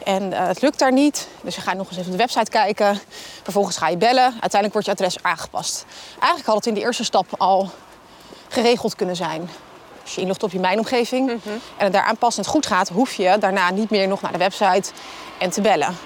En 0.04 0.34
eh, 0.34 0.48
het 0.48 0.62
lukt 0.62 0.80
daar 0.80 0.92
niet. 0.92 1.28
Dus 1.42 1.56
je 1.56 1.62
gaat 1.62 1.76
nog 1.76 1.88
eens 1.88 1.98
even 1.98 2.06
op 2.12 2.18
de 2.18 2.24
website 2.24 2.52
kijken. 2.52 3.00
Vervolgens 3.44 3.78
ga 3.78 3.88
je 3.88 3.98
bellen. 3.98 4.24
Uiteindelijk 4.32 4.74
wordt 4.74 4.88
je 4.88 4.94
adres 4.94 5.24
aangepast. 5.24 5.86
Eigenlijk 6.20 6.46
had 6.46 6.56
het 6.56 6.66
in 6.66 6.74
de 6.74 6.80
eerste 6.82 7.04
stap 7.04 7.26
al 7.38 7.70
geregeld 8.50 8.96
kunnen 8.96 9.16
zijn. 9.16 9.50
Als 10.04 10.16
je 10.16 10.22
inlogt 10.22 10.44
op 10.44 10.52
je 10.52 10.60
mijnomgeving 10.60 11.30
en 11.30 11.40
het 11.78 11.94
daar 11.94 12.04
aanpassend 12.04 12.48
goed 12.48 12.66
gaat, 12.66 12.90
hoef 12.90 13.14
je 13.14 13.36
daarna 13.40 13.72
niet 13.72 13.90
meer 13.90 14.08
nog 14.08 14.22
naar 14.22 14.32
de 14.32 14.38
website 14.38 14.92
en 15.38 15.50
te 15.50 15.62
bellen. 15.62 15.98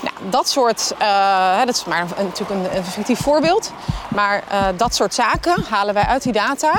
Nou, 0.00 0.30
dat 0.30 0.48
soort, 0.48 0.94
eh, 0.98 1.58
dat 1.58 1.74
is 1.74 1.84
maar 1.84 2.00
een, 2.00 2.26
natuurlijk 2.26 2.50
een, 2.50 2.76
een 2.76 2.84
fictief 2.84 3.20
voorbeeld, 3.20 3.72
maar 4.08 4.42
eh, 4.48 4.66
dat 4.76 4.94
soort 4.94 5.14
zaken 5.14 5.64
halen 5.68 5.94
wij 5.94 6.04
uit 6.04 6.22
die 6.22 6.32
data, 6.32 6.72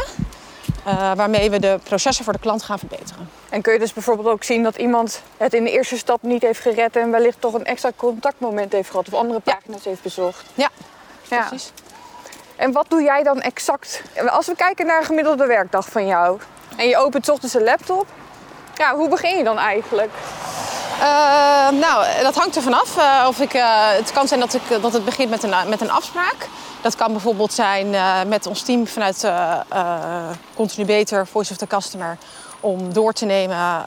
eh, 0.84 1.12
waarmee 1.16 1.50
we 1.50 1.60
de 1.60 1.80
processen 1.84 2.24
voor 2.24 2.34
de 2.34 2.40
klant 2.40 2.64
gaan 2.64 2.80
verbeteren. 2.80 3.30
En 3.50 3.62
kun 3.62 3.74
je 3.74 3.80
dus 3.80 3.94
bijvoorbeeld 3.94 4.28
ook 4.28 4.44
zien 4.44 4.64
dat 4.64 4.76
iemand 4.76 5.22
het 5.38 5.54
in 5.54 5.64
de 5.64 5.72
eerste 5.72 5.98
stap 5.98 6.22
niet 6.22 6.42
heeft 6.42 6.60
gered 6.62 6.96
en 6.96 7.12
wellicht 7.12 7.42
toch 7.42 7.54
een 7.54 7.66
extra 7.66 7.92
contactmoment 7.96 8.72
heeft 8.72 8.90
gehad 8.90 9.08
of 9.08 9.14
andere 9.14 9.42
Ja. 9.44 9.54
pagina's 9.56 9.84
heeft 9.84 10.02
bezocht? 10.02 10.44
Ja, 10.54 10.70
Ja. 11.30 11.50
En 12.56 12.72
wat 12.72 12.86
doe 12.90 13.02
jij 13.02 13.24
dan 13.24 13.42
exact? 13.42 14.02
Als 14.30 14.48
we 14.48 14.56
kijken 14.56 14.86
naar 14.86 15.00
een 15.00 15.06
gemiddelde 15.06 15.46
werkdag 15.46 15.88
van 15.90 16.08
jou 16.08 16.40
en 16.78 16.88
je 16.88 16.98
opent 16.98 17.30
ochtends 17.30 17.54
een 17.54 17.64
laptop, 17.64 18.06
ja, 18.76 18.96
hoe 18.96 19.10
begin 19.10 19.38
je 19.38 19.44
dan 19.44 19.58
eigenlijk? 19.58 20.12
Eh, 21.00 21.70
nou, 21.70 22.06
dat 22.22 22.36
hangt 22.36 22.56
er 22.56 22.62
vanaf. 22.62 22.98
eh 22.98 23.26
of 23.28 23.40
ik, 23.40 23.54
eh, 23.54 23.90
het 23.90 24.12
kan 24.12 24.28
zijn 24.28 24.40
dat, 24.40 24.54
ik, 24.54 24.82
dat 24.82 24.94
het 24.94 25.06
begint 25.06 25.30
met 25.30 25.44
een, 25.44 25.54
met 25.70 25.82
een 25.82 25.92
afspraak. 25.92 26.48
Dat 26.82 26.96
kan 26.96 27.12
bijvoorbeeld 27.12 27.54
zijn 27.54 27.90
met 28.28 28.46
ons 28.46 28.62
team 28.62 28.88
vanuit 28.88 29.32
Continu 30.56 30.86
Beter, 30.86 31.28
Voice 31.28 31.52
of 31.52 31.58
the 31.58 31.68
Customer, 31.68 32.18
om 32.60 32.94
door 32.94 33.14
te 33.14 33.26
nemen 33.26 33.86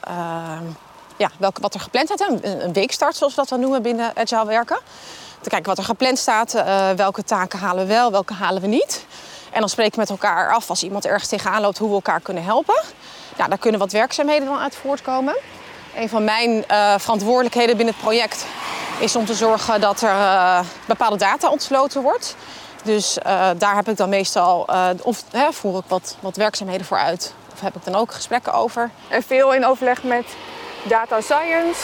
ja, 1.17 1.29
wat 1.59 1.73
er 1.73 1.79
gepland 1.79 2.09
staat. 2.09 2.29
Een, 2.29 2.63
een 2.63 2.73
weekstart, 2.73 3.15
zoals 3.15 3.35
we 3.35 3.39
dat 3.39 3.49
dan 3.49 3.59
noemen 3.59 3.81
binnen 3.81 4.11
Agile 4.15 4.45
werken. 4.45 4.79
Te 5.41 5.49
kijken 5.49 5.67
wat 5.67 5.77
er 5.77 5.83
gepland 5.83 6.17
staat, 6.17 6.53
eh, 6.53 6.89
welke 6.91 7.23
taken 7.23 7.59
halen 7.59 7.87
we 7.87 7.93
wel, 7.93 8.11
welke 8.11 8.33
halen 8.33 8.61
we 8.61 8.67
niet. 8.67 9.05
En 9.51 9.59
dan 9.59 9.69
spreken 9.69 9.93
we 9.93 9.99
met 9.99 10.09
elkaar 10.09 10.53
af 10.53 10.69
als 10.69 10.83
iemand 10.83 11.05
ergens 11.05 11.29
tegenaan 11.29 11.61
loopt 11.61 11.77
hoe 11.77 11.87
we 11.87 11.93
elkaar 11.93 12.19
kunnen 12.19 12.43
helpen. 12.43 12.81
Nou, 13.37 13.49
daar 13.49 13.57
kunnen 13.57 13.79
wat 13.79 13.91
werkzaamheden 13.91 14.47
dan 14.47 14.59
uit 14.59 14.75
voortkomen. 14.75 15.37
Een 15.95 16.09
van 16.09 16.23
mijn 16.23 16.67
eh, 16.67 16.93
verantwoordelijkheden 16.97 17.75
binnen 17.77 17.93
het 17.93 18.03
project 18.03 18.45
is 18.99 19.15
om 19.15 19.25
te 19.25 19.33
zorgen 19.33 19.81
dat 19.81 20.01
er 20.01 20.09
eh, 20.09 20.59
bepaalde 20.85 21.17
data 21.17 21.49
ontsloten 21.49 22.01
wordt. 22.01 22.35
Dus 22.83 23.17
daar 23.57 23.75
heb 23.75 23.89
ik 23.89 23.97
dan 23.97 24.09
meestal, 24.09 24.69
of 25.01 25.23
hè, 25.31 25.51
voer 25.51 25.77
ik 25.77 25.83
wat, 25.87 26.15
wat 26.19 26.35
werkzaamheden 26.35 26.85
voor 26.85 26.97
uit. 26.97 27.33
Of 27.53 27.61
heb 27.61 27.75
ik 27.75 27.83
dan 27.83 27.95
ook 27.95 28.11
gesprekken 28.11 28.53
over. 28.53 28.89
En 29.07 29.23
veel 29.23 29.53
in 29.53 29.65
overleg 29.65 30.03
met 30.03 30.25
data 30.83 31.21
science, 31.21 31.79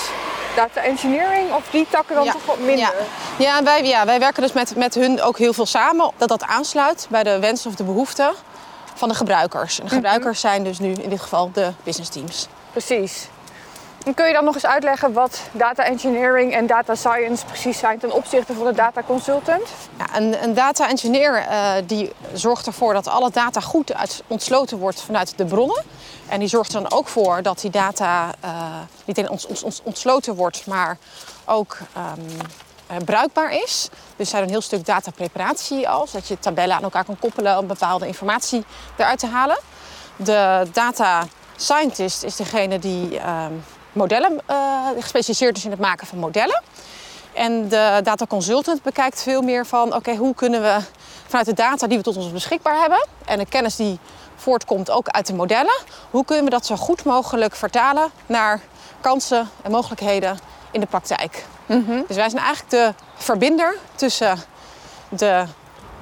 data 0.56 0.82
engineering 0.82 1.54
of 1.54 1.64
die 1.72 1.88
takken 1.90 2.16
dan 2.16 2.24
Ja. 2.24 2.32
toch 2.32 2.46
wat 2.46 2.60
minder? 2.60 2.78
Ja, 2.78 2.92
ja, 3.38 3.64
wij, 3.64 3.84
ja 3.84 4.06
wij 4.06 4.20
werken 4.20 4.42
dus 4.42 4.54
met, 4.54 4.76
met 4.76 4.94
hun 4.96 5.22
ook 5.22 5.38
heel 5.38 5.54
veel 5.54 5.66
samen. 5.66 6.12
Dat 6.18 6.30
dat 6.30 6.44
aansluit 6.44 7.08
bij 7.10 7.24
de 7.24 7.40
wensen 7.40 7.70
of 7.70 7.76
de 7.76 7.84
behoeften 7.84 8.34
van 8.94 9.10
de 9.10 9.16
gebruikers. 9.16 9.80
En 9.80 9.86
de 9.86 9.92
gebruikers 9.96 10.40
zijn 10.40 10.64
dus 10.64 10.80
nu 10.80 10.92
in 10.94 11.10
dit 11.10 11.22
geval 11.22 11.50
de 11.54 11.72
business 11.84 12.10
teams. 12.12 12.48
Precies. 12.72 13.28
Kun 14.14 14.28
je 14.28 14.34
dan 14.34 14.44
nog 14.44 14.54
eens 14.54 14.66
uitleggen 14.66 15.14
wat 15.14 15.42
data 15.52 15.84
engineering 15.84 16.54
en 16.54 16.68
data 16.68 16.96
science 16.96 17.46
precies 17.46 17.78
zijn 17.78 18.00
ten 18.00 18.12
opzichte 18.12 18.54
van 18.54 18.66
de 18.66 18.74
data 18.74 19.04
consultant? 19.04 19.68
Ja, 19.98 20.18
een, 20.18 20.44
een 20.44 20.54
data 20.54 20.90
engineer 20.90 21.36
eh, 21.36 21.72
die 21.86 22.12
zorgt 22.34 22.68
ervoor 22.68 22.94
dat 22.94 23.08
alle 23.08 23.30
data 23.30 23.60
goed 23.60 23.94
uit, 23.94 24.24
ontsloten 24.28 24.78
wordt 24.78 25.02
vanuit 25.02 25.38
de 25.38 25.46
bronnen. 25.46 25.84
En 26.28 26.40
die 26.40 26.48
zorgt 26.48 26.74
er 26.74 26.82
dan 26.82 26.92
ook 26.92 27.08
voor 27.08 27.42
dat 27.42 27.60
die 27.60 27.70
data 27.70 28.34
eh, 28.40 28.52
niet 29.06 29.18
alleen 29.18 29.40
ontsloten 29.84 30.36
wordt, 30.36 30.66
maar 30.68 30.98
ook 31.46 31.78
ehm, 31.94 32.20
eh, 32.88 32.98
bruikbaar 33.06 33.52
is. 33.54 33.90
Dus 34.16 34.30
zij 34.30 34.40
doen 34.40 34.48
een 34.48 34.54
heel 34.54 34.64
stuk 34.64 34.86
datapreparatie 34.86 35.90
al, 35.90 36.08
zodat 36.08 36.28
je 36.28 36.40
tabellen 36.40 36.76
aan 36.76 36.84
elkaar 36.84 37.06
kan 37.06 37.20
koppelen 37.20 37.58
om 37.58 37.68
bepaalde 37.68 38.08
informatie 38.08 38.66
eruit 38.98 39.20
te 39.20 39.28
halen. 39.28 39.60
De 40.16 40.68
data 40.72 41.24
scientist 41.56 42.24
is 42.24 42.36
degene 42.36 42.80
die 42.80 43.20
ehm, 43.20 43.54
modellen, 43.96 44.42
eh, 44.46 44.88
gespecialiseerd 45.00 45.58
is 45.58 45.66
in 45.66 45.72
het 45.72 45.80
maken 45.80 46.08
van 46.08 46.18
modellen. 46.18 46.64
En 47.34 47.68
de 47.68 48.00
data 48.04 48.26
consultant 48.26 48.84
bekijkt 48.84 49.22
veel 49.22 49.42
meer 49.42 49.66
van 49.66 49.96
oké, 49.96 50.16
hoe 50.16 50.36
kunnen 50.36 50.62
we 50.62 50.78
vanuit 51.28 51.46
de 51.46 51.54
data 51.54 51.88
die 51.88 51.98
we 51.98 52.04
tot 52.04 52.18
ons 52.18 52.32
beschikbaar 52.32 52.80
hebben 52.80 53.08
en 53.26 53.38
de 53.38 53.46
kennis 53.46 53.76
die 53.76 54.00
voortkomt 54.36 54.92
ook 54.92 55.08
uit 55.08 55.28
de 55.28 55.34
modellen, 55.34 55.78
hoe 56.12 56.26
kunnen 56.26 56.44
we 56.44 56.50
dat 56.50 56.66
zo 56.66 56.76
goed 56.76 57.04
mogelijk 57.04 57.56
vertalen 57.56 58.12
naar 58.26 58.62
kansen 59.02 59.50
en 59.62 59.72
mogelijkheden 59.72 60.40
in 60.72 60.80
de 60.80 60.86
praktijk. 60.86 61.46
Dus 62.08 62.16
wij 62.16 62.30
zijn 62.30 62.44
eigenlijk 62.44 62.70
de 62.70 62.94
verbinder 63.16 63.78
tussen 63.96 64.38
de 65.10 65.46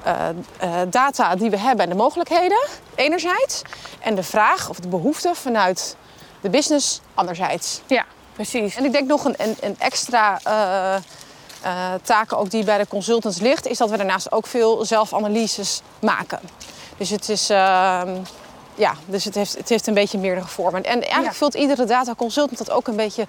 eh, 0.02 0.28
eh, 0.58 0.70
data 0.88 1.36
die 1.36 1.50
we 1.50 1.58
hebben 1.58 1.84
en 1.84 1.90
de 1.90 1.96
mogelijkheden 1.96 2.66
enerzijds 2.94 3.62
en 4.00 4.14
de 4.14 4.22
vraag 4.22 4.68
of 4.68 4.80
de 4.80 4.88
behoefte 4.88 5.34
vanuit 5.34 5.96
de 6.44 6.50
business 6.50 7.00
anderzijds. 7.14 7.80
Ja, 7.86 8.04
precies. 8.32 8.76
En 8.76 8.84
ik 8.84 8.92
denk 8.92 9.08
nog 9.08 9.24
een, 9.24 9.34
een, 9.38 9.56
een 9.60 9.76
extra 9.78 10.40
eh, 10.44 11.92
taken 12.02 12.38
ook 12.38 12.50
die 12.50 12.64
bij 12.64 12.78
de 12.78 12.86
consultants 12.88 13.40
ligt, 13.40 13.66
is 13.66 13.78
dat 13.78 13.90
we 13.90 13.96
daarnaast 13.96 14.32
ook 14.32 14.46
veel 14.46 14.84
zelfanalyses 14.84 15.80
maken. 16.00 16.40
Dus 16.96 17.10
het 17.10 17.28
is. 17.28 17.50
ehm, 17.50 18.16
ja, 18.74 18.94
dus 19.06 19.24
het 19.24 19.34
heeft, 19.34 19.56
het 19.56 19.68
heeft 19.68 19.86
een 19.86 19.94
beetje 19.94 20.18
meerdere 20.18 20.46
vormen. 20.46 20.82
En 20.84 21.00
eigenlijk 21.02 21.32
Ja. 21.32 21.38
vult 21.38 21.54
iedere 21.54 21.84
data 21.84 22.14
consultant 22.14 22.58
dat 22.58 22.70
ook 22.70 22.86
een 22.86 22.96
beetje 22.96 23.26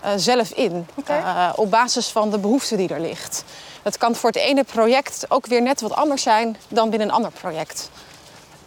eh, 0.00 0.10
zelf 0.16 0.50
in. 0.50 0.86
Op 1.54 1.70
basis 1.70 2.08
van 2.08 2.30
de 2.30 2.38
behoefte 2.38 2.76
die 2.76 2.88
er 2.88 3.00
ligt. 3.00 3.44
Dat 3.82 3.98
kan 3.98 4.14
voor 4.14 4.30
het 4.30 4.38
ene 4.38 4.64
project 4.64 5.24
ook 5.28 5.46
weer 5.46 5.62
net 5.62 5.80
wat 5.80 5.92
anders 5.92 6.22
zijn 6.22 6.56
dan 6.68 6.90
binnen 6.90 7.08
een 7.08 7.14
ander 7.14 7.30
project. 7.30 7.90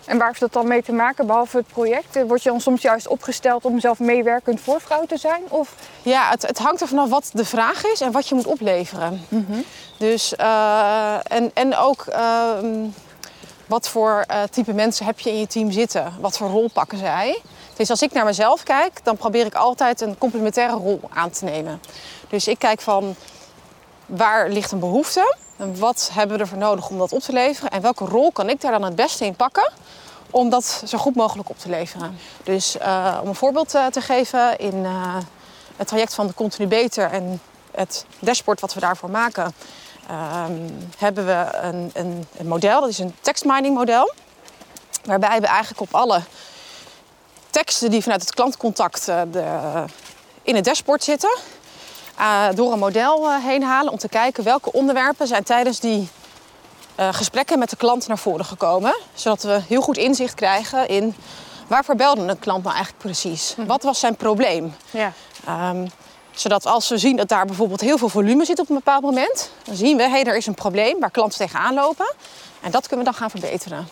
En 0.07 0.17
waar 0.17 0.27
heeft 0.27 0.39
dat 0.39 0.53
dan 0.53 0.67
mee 0.67 0.83
te 0.83 0.91
maken, 0.91 1.27
behalve 1.27 1.57
het 1.57 1.67
project? 1.67 2.15
Eh, 2.15 2.23
Word 2.23 2.43
je 2.43 2.49
dan 2.49 2.61
soms 2.61 2.81
juist 2.81 3.07
opgesteld 3.07 3.65
om 3.65 3.79
zelf 3.79 3.99
meewerkend 3.99 4.61
voorvrouw 4.61 5.05
te 5.05 5.17
zijn? 5.17 5.41
Of 5.47 5.73
Ja, 6.01 6.29
het, 6.29 6.47
het 6.47 6.57
hangt 6.57 6.81
er 6.81 6.87
vanaf 6.87 7.09
wat 7.09 7.29
de 7.33 7.45
vraag 7.45 7.85
is 7.85 8.01
en 8.01 8.11
wat 8.11 8.27
je 8.27 8.35
moet 8.35 8.45
opleveren. 8.45 9.21
Dus, 9.97 10.35
eh, 10.35 11.15
en, 11.23 11.51
en 11.53 11.75
ook 11.75 12.05
ehm, 12.05 12.85
wat 13.65 13.89
voor 13.89 14.23
eh, 14.27 14.43
type 14.43 14.73
mensen 14.73 15.05
heb 15.05 15.19
je 15.19 15.29
in 15.29 15.39
je 15.39 15.47
team 15.47 15.71
zitten? 15.71 16.13
Wat 16.19 16.37
voor 16.37 16.49
rol 16.49 16.69
pakken 16.73 16.97
zij? 16.97 17.41
Dus 17.75 17.89
als 17.89 18.01
ik 18.01 18.11
naar 18.11 18.25
mezelf 18.25 18.63
kijk, 18.63 18.99
dan 19.03 19.17
probeer 19.17 19.45
ik 19.45 19.55
altijd 19.55 20.01
een 20.01 20.17
complementaire 20.17 20.75
rol 20.75 20.99
aan 21.13 21.29
te 21.29 21.45
nemen. 21.45 21.81
Dus 22.29 22.47
ik 22.47 22.59
kijk 22.59 22.81
van 22.81 23.15
waar 24.05 24.49
ligt 24.49 24.71
een 24.71 24.79
behoefte? 24.79 25.35
En 25.57 25.79
wat 25.79 26.09
hebben 26.13 26.35
we 26.35 26.41
ervoor 26.43 26.57
nodig 26.57 26.89
om 26.89 26.97
dat 26.97 27.11
op 27.11 27.21
te 27.21 27.33
leveren? 27.33 27.69
En 27.69 27.81
welke 27.81 28.05
rol 28.05 28.31
kan 28.31 28.49
ik 28.49 28.61
daar 28.61 28.71
dan 28.71 28.83
het 28.83 28.95
beste 28.95 29.25
in 29.25 29.35
pakken? 29.35 29.71
om 30.31 30.49
dat 30.49 30.81
zo 30.85 30.97
goed 30.97 31.15
mogelijk 31.15 31.49
op 31.49 31.59
te 31.59 31.69
leveren. 31.69 32.17
Dus 32.43 32.77
eh, 32.77 33.19
om 33.21 33.27
een 33.27 33.35
voorbeeld 33.35 33.75
eh, 33.75 33.85
te 33.85 34.01
geven, 34.01 34.57
in 34.57 34.85
eh, 34.85 35.15
het 35.75 35.87
traject 35.87 36.13
van 36.13 36.27
de 36.27 36.33
Continu 36.33 36.67
Beter 36.67 37.11
en 37.11 37.41
het 37.71 38.05
dashboard 38.19 38.61
wat 38.61 38.73
we 38.73 38.79
daarvoor 38.79 39.09
maken, 39.09 39.53
ehm, 40.07 40.51
hebben 40.97 41.25
we 41.25 41.47
een, 41.61 41.91
een, 41.93 42.27
een 42.37 42.47
model, 42.47 42.81
dat 42.81 42.89
is 42.89 42.99
een 42.99 43.15
tekstmining 43.21 43.75
model, 43.75 44.13
waarbij 45.05 45.41
we 45.41 45.47
eigenlijk 45.47 45.81
op 45.81 45.95
alle 45.95 46.21
teksten 47.49 47.91
die 47.91 48.01
vanuit 48.01 48.21
het 48.21 48.33
klantcontact 48.33 49.05
de, 49.05 49.83
in 50.41 50.55
het 50.55 50.65
dashboard 50.65 51.03
zitten, 51.03 51.37
door 52.55 52.71
een 52.71 52.79
model 52.79 53.29
eh, 53.29 53.45
heen 53.45 53.63
halen 53.63 53.91
om 53.91 53.97
te 53.97 54.09
kijken 54.09 54.43
welke 54.43 54.71
onderwerpen 54.71 55.27
zijn 55.27 55.43
tijdens 55.43 55.79
die 55.79 56.09
eh, 56.95 57.13
gesprekken 57.13 57.59
met 57.59 57.69
de 57.69 57.75
klant 57.75 58.07
naar 58.07 58.17
voren 58.17 58.45
gekomen. 58.45 58.95
Zodat 59.13 59.43
we 59.43 59.61
heel 59.67 59.81
goed 59.81 59.97
inzicht 59.97 60.33
krijgen 60.33 60.87
in 60.87 61.15
waarvoor 61.67 61.95
belde 61.95 62.21
een 62.21 62.39
klant 62.39 62.63
nou 62.63 62.75
eigenlijk 62.75 63.03
precies? 63.03 63.55
Wat 63.67 63.83
was 63.83 63.99
zijn 63.99 64.15
probleem? 64.15 64.75
ja. 64.91 65.13
Ehm, 65.45 65.87
zodat 66.31 66.65
als 66.65 66.89
we 66.89 66.97
zien 66.97 67.15
dat 67.15 67.27
daar 67.27 67.45
bijvoorbeeld 67.45 67.81
heel 67.81 67.97
veel 67.97 68.09
volume 68.09 68.45
zit 68.45 68.59
op 68.59 68.69
een 68.69 68.75
bepaald 68.75 69.03
moment, 69.03 69.51
dan 69.63 69.75
zien 69.75 69.97
we, 69.97 70.09
hé, 70.09 70.17
er 70.17 70.37
is 70.37 70.45
een 70.45 70.53
probleem 70.53 70.99
waar 70.99 71.11
klanten 71.11 71.37
tegenaan 71.37 71.73
lopen. 71.73 72.13
En 72.61 72.71
dat 72.71 72.87
kunnen 72.87 73.05
we 73.05 73.11
dan 73.11 73.19
gaan 73.19 73.29
verbeteren. 73.29 73.87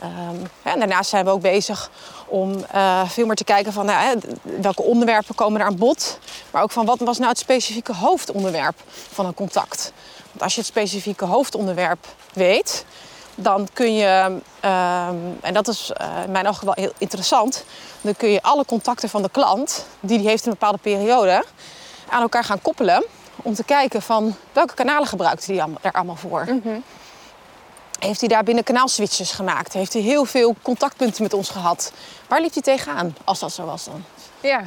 Ehm, 0.00 0.36
en 0.62 0.78
daarnaast 0.78 1.10
zijn 1.10 1.24
we 1.24 1.30
ook 1.30 1.40
bezig 1.40 1.90
om 2.26 2.64
eh, 2.70 3.08
veel 3.08 3.26
meer 3.26 3.36
te 3.36 3.44
kijken 3.44 3.72
van 3.72 3.86
nou, 3.86 4.18
welke 4.42 4.82
onderwerpen 4.82 5.34
komen 5.34 5.60
er 5.60 5.66
aan 5.66 5.76
bod. 5.76 6.18
Maar 6.50 6.62
ook 6.62 6.70
van 6.70 6.86
wat 6.86 6.98
was 6.98 7.18
nou 7.18 7.30
het 7.30 7.38
specifieke 7.38 7.94
hoofdonderwerp 7.94 8.76
van 9.12 9.26
een 9.26 9.34
contact. 9.34 9.92
Want 10.30 10.42
als 10.42 10.54
je 10.54 10.60
het 10.60 10.68
specifieke 10.68 11.24
hoofdonderwerp 11.24 12.06
weet, 12.32 12.84
dan 13.34 13.68
kun 13.72 13.94
je, 13.94 14.40
ehm, 14.60 15.16
en 15.40 15.54
dat 15.54 15.68
is 15.68 15.92
uh, 16.00 16.24
in 16.24 16.30
mijn 16.30 16.48
ogen 16.48 16.64
wel 16.64 16.74
heel 16.74 16.92
interessant, 16.98 17.64
dan 18.00 18.16
kun 18.16 18.28
je 18.28 18.42
alle 18.42 18.64
contacten 18.64 19.08
van 19.08 19.22
de 19.22 19.30
klant, 19.30 19.86
die 20.00 20.18
die 20.18 20.28
heeft 20.28 20.44
in 20.44 20.50
een 20.50 20.58
bepaalde 20.58 20.78
periode, 20.82 21.44
aan 22.08 22.22
elkaar 22.22 22.44
gaan 22.44 22.62
koppelen. 22.62 23.04
Om 23.42 23.54
te 23.54 23.64
kijken 23.64 24.02
van 24.02 24.34
welke 24.52 24.74
kanalen 24.74 25.06
gebruikt 25.06 25.46
hij 25.46 25.64
er 25.80 25.92
allemaal 25.92 26.16
voor. 26.16 26.46
Heeft 27.98 28.20
hij 28.20 28.28
daar 28.28 28.44
binnen 28.44 28.64
kanaalswitches 28.64 29.30
gemaakt? 29.30 29.72
Heeft 29.72 29.92
hij 29.92 30.02
heel 30.02 30.24
veel 30.24 30.54
contactpunten 30.62 31.22
met 31.22 31.32
ons 31.32 31.50
gehad? 31.50 31.92
Waar 32.28 32.40
liep 32.40 32.52
hij 32.52 32.62
tegenaan, 32.62 33.16
als 33.24 33.38
dat 33.38 33.52
zo 33.52 33.64
was 33.64 33.84
dan? 33.84 34.04
Ja, 34.40 34.62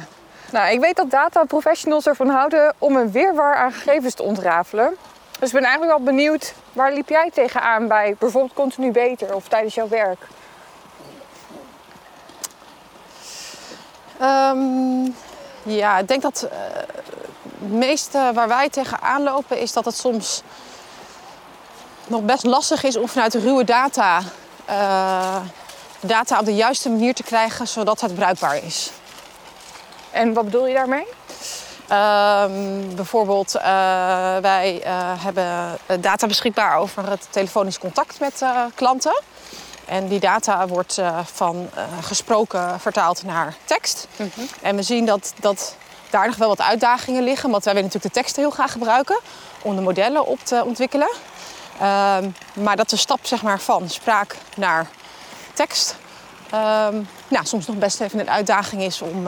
nou, 0.50 0.72
ik 0.72 0.80
weet 0.80 0.96
dat 0.96 1.10
data 1.10 1.44
professionals 1.44 2.06
ervan 2.06 2.28
houden 2.28 2.74
om 2.78 2.96
een 2.96 3.12
weerwar 3.12 3.56
aan 3.56 3.72
gegevens 3.72 4.14
te 4.14 4.22
ontrafelen. 4.22 4.96
Dus 5.38 5.48
ik 5.48 5.54
ben 5.54 5.64
eigenlijk 5.64 5.96
wel 5.96 6.06
benieuwd, 6.06 6.54
waar 6.72 6.92
liep 6.92 7.08
jij 7.08 7.30
tegenaan 7.30 7.88
bij 7.88 8.16
bijvoorbeeld 8.18 8.54
Continu 8.54 8.90
Beter 8.90 9.34
of 9.34 9.48
tijdens 9.48 9.74
jouw 9.74 9.88
werk? 9.88 10.26
Um, 14.22 15.14
ja, 15.62 15.98
ik 15.98 16.08
denk 16.08 16.22
dat 16.22 16.48
uh, 16.52 16.58
het 17.60 17.72
meeste 17.72 18.30
waar 18.34 18.48
wij 18.48 18.68
tegenaan 18.68 19.22
lopen 19.22 19.58
is 19.58 19.72
dat 19.72 19.84
het 19.84 19.96
soms 19.96 20.42
nog 22.06 22.22
best 22.22 22.44
lastig 22.44 22.84
is 22.84 22.96
om 22.96 23.08
vanuit 23.08 23.32
de 23.32 23.40
ruwe 23.40 23.64
data 23.64 24.22
uh, 24.70 25.36
data 26.00 26.38
op 26.38 26.44
de 26.44 26.54
juiste 26.54 26.88
manier 26.88 27.14
te 27.14 27.22
krijgen 27.22 27.68
zodat 27.68 28.00
het 28.00 28.14
bruikbaar 28.14 28.64
is. 28.64 28.90
En 30.10 30.32
wat 30.32 30.44
bedoel 30.44 30.66
je 30.66 30.74
daarmee? 30.74 31.06
Um, 31.92 32.94
bijvoorbeeld, 32.94 33.56
uh, 33.56 33.62
wij 34.36 34.82
uh, 34.86 35.24
hebben 35.24 35.78
data 36.00 36.26
beschikbaar 36.26 36.76
over 36.76 37.10
het 37.10 37.26
telefonisch 37.30 37.78
contact 37.78 38.20
met 38.20 38.44
klanten. 38.74 39.22
En 39.84 40.08
die 40.08 40.20
data 40.20 40.66
wordt 40.66 41.00
van 41.24 41.70
gesproken 42.00 42.80
vertaald 42.80 43.22
naar 43.22 43.54
tekst. 43.64 44.06
Mm 44.16 44.30
-hmm. 44.34 44.48
En 44.62 44.76
we 44.76 44.82
zien 44.82 45.06
dat, 45.06 45.32
dat 45.40 45.76
daar 46.10 46.26
nog 46.26 46.36
wel 46.36 46.48
wat 46.48 46.60
uitdagingen 46.60 47.22
liggen. 47.22 47.50
Want 47.50 47.64
wij 47.64 47.74
willen 47.74 47.88
natuurlijk 47.88 48.14
de 48.14 48.20
teksten 48.20 48.42
heel 48.42 48.52
graag 48.52 48.72
gebruiken 48.72 49.18
om 49.62 49.76
de 49.76 49.82
modellen 49.82 50.26
op 50.26 50.38
te 50.44 50.64
ontwikkelen. 50.64 51.10
Um, 51.74 52.34
maar 52.52 52.76
dat 52.76 52.90
de 52.90 52.96
stap 52.96 53.26
zeg 53.26 53.42
maar, 53.42 53.60
van 53.60 53.88
spraak 53.88 54.36
naar 54.56 54.86
tekst 55.54 55.96
um, 56.54 57.08
nou, 57.28 57.44
soms 57.46 57.66
nog 57.66 57.76
best 57.76 58.00
even 58.00 58.18
een 58.18 58.30
uitdaging 58.30 58.82
is 58.82 59.02
om 59.02 59.26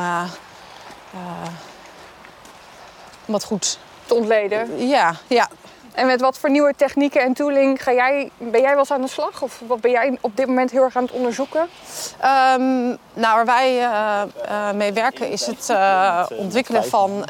om 3.26 3.32
dat 3.32 3.44
goed 3.44 3.78
te 4.06 4.14
ontleden. 4.14 4.88
Ja, 4.88 5.14
ja. 5.26 5.48
En 5.92 6.06
met 6.06 6.20
wat 6.20 6.38
voor 6.38 6.50
nieuwe 6.50 6.74
technieken 6.76 7.22
en 7.22 7.32
tooling 7.32 7.82
ga 7.82 7.92
jij, 7.92 8.30
ben 8.36 8.60
jij 8.60 8.70
wel 8.70 8.78
eens 8.78 8.90
aan 8.90 9.00
de 9.00 9.08
slag? 9.08 9.42
Of 9.42 9.60
wat 9.66 9.80
ben 9.80 9.90
jij 9.90 10.18
op 10.20 10.36
dit 10.36 10.46
moment 10.46 10.70
heel 10.70 10.82
erg 10.82 10.96
aan 10.96 11.02
het 11.02 11.12
onderzoeken? 11.12 11.60
Um, 11.60 12.98
nou, 13.12 13.34
waar 13.34 13.44
wij 13.44 13.76
uh, 13.76 14.22
uh, 14.48 14.70
mee 14.70 14.92
werken 14.92 15.28
is 15.28 15.46
het 15.46 15.68
uh, 15.70 16.26
ontwikkelen 16.30 16.84
van 16.84 17.24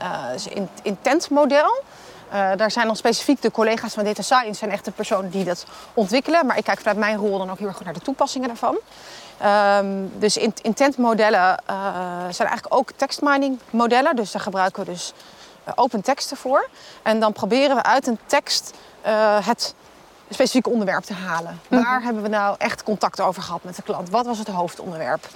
een 0.54 0.68
intent 0.82 1.30
model. 1.30 1.82
Daar 2.30 2.70
zijn 2.70 2.86
dan 2.86 2.96
specifiek 2.96 3.42
de 3.42 3.50
collega's 3.50 3.94
van 3.94 4.04
Data 4.04 4.22
Science 4.22 4.58
zijn 4.58 4.70
echt 4.70 4.84
de 4.84 4.90
personen 4.90 5.30
die 5.30 5.44
dat 5.44 5.66
ontwikkelen. 5.94 6.46
Maar 6.46 6.56
ik 6.56 6.64
kijk 6.64 6.78
vanuit 6.78 6.98
mijn 6.98 7.16
rol 7.16 7.38
dan 7.38 7.50
ook 7.50 7.58
heel 7.58 7.68
erg 7.68 7.84
naar 7.84 7.92
de 7.92 8.00
toepassingen 8.00 8.48
daarvan. 8.48 8.78
Um, 9.84 10.12
dus 10.18 10.36
intentmodellen 10.62 11.62
zijn 12.30 12.48
eigenlijk 12.48 12.74
ook 12.74 12.90
tekstmining 12.96 13.58
modellen. 13.70 14.16
Dus 14.16 14.32
daar 14.32 14.42
gebruiken 14.42 14.84
we 14.84 14.90
dus 14.90 15.12
open 15.74 16.00
teksten 16.00 16.36
voor. 16.36 16.68
En 17.02 17.20
dan 17.20 17.32
proberen 17.32 17.76
we 17.76 17.82
uit 17.82 18.06
een 18.06 18.18
tekst 18.26 18.72
uh, 19.06 19.46
het 19.46 19.74
specifieke 20.30 20.70
onderwerp 20.70 21.04
te 21.04 21.12
halen. 21.12 21.60
Mm 21.68 21.78
-hmm. 21.78 21.86
Waar 21.86 22.02
hebben 22.02 22.22
we 22.22 22.28
nou 22.28 22.54
echt 22.58 22.82
contact 22.82 23.20
over 23.20 23.42
gehad 23.42 23.64
met 23.64 23.76
de 23.76 23.82
klant? 23.82 24.10
Wat 24.10 24.26
was 24.26 24.38
het 24.38 24.48
hoofdonderwerp? 24.48 25.28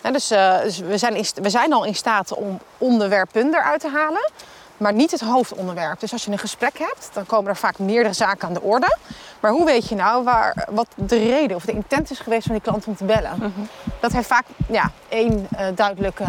En 0.00 0.12
dus, 0.12 0.32
uh, 0.32 0.60
dus 0.60 0.78
we, 0.78 0.98
zijn 0.98 1.14
in, 1.14 1.26
we 1.42 1.50
zijn 1.50 1.72
al 1.72 1.84
in 1.84 1.94
staat 1.94 2.34
om 2.34 2.58
onderwerpen 2.78 3.54
eruit 3.54 3.80
te 3.80 3.88
halen, 3.88 4.30
maar 4.78 4.92
niet 4.92 5.10
het 5.10 5.20
hoofdonderwerp. 5.20 6.00
Dus 6.00 6.12
als 6.12 6.24
je 6.24 6.30
een 6.30 6.38
gesprek 6.38 6.78
hebt, 6.78 7.10
dan 7.12 7.26
komen 7.26 7.50
er 7.50 7.56
vaak 7.56 7.78
meerdere 7.78 8.14
zaken 8.14 8.48
aan 8.48 8.54
de 8.54 8.62
orde. 8.62 8.96
Maar 9.40 9.50
hoe 9.50 9.64
weet 9.64 9.88
je 9.88 9.94
nou 9.94 10.24
waar, 10.24 10.66
wat 10.70 10.86
de 10.94 11.18
reden 11.18 11.56
of 11.56 11.64
de 11.64 11.72
intent 11.72 12.10
is 12.10 12.18
geweest 12.18 12.46
van 12.46 12.54
die 12.54 12.62
klant 12.62 12.86
om 12.86 12.96
te 12.96 13.04
bellen? 13.04 13.32
Mm 13.34 13.52
-hmm. 13.54 13.68
Dat 14.00 14.12
heeft 14.12 14.26
vaak 14.26 14.44
ja, 14.68 14.90
één 15.08 15.48
uh, 15.52 15.66
duidelijk 15.74 16.20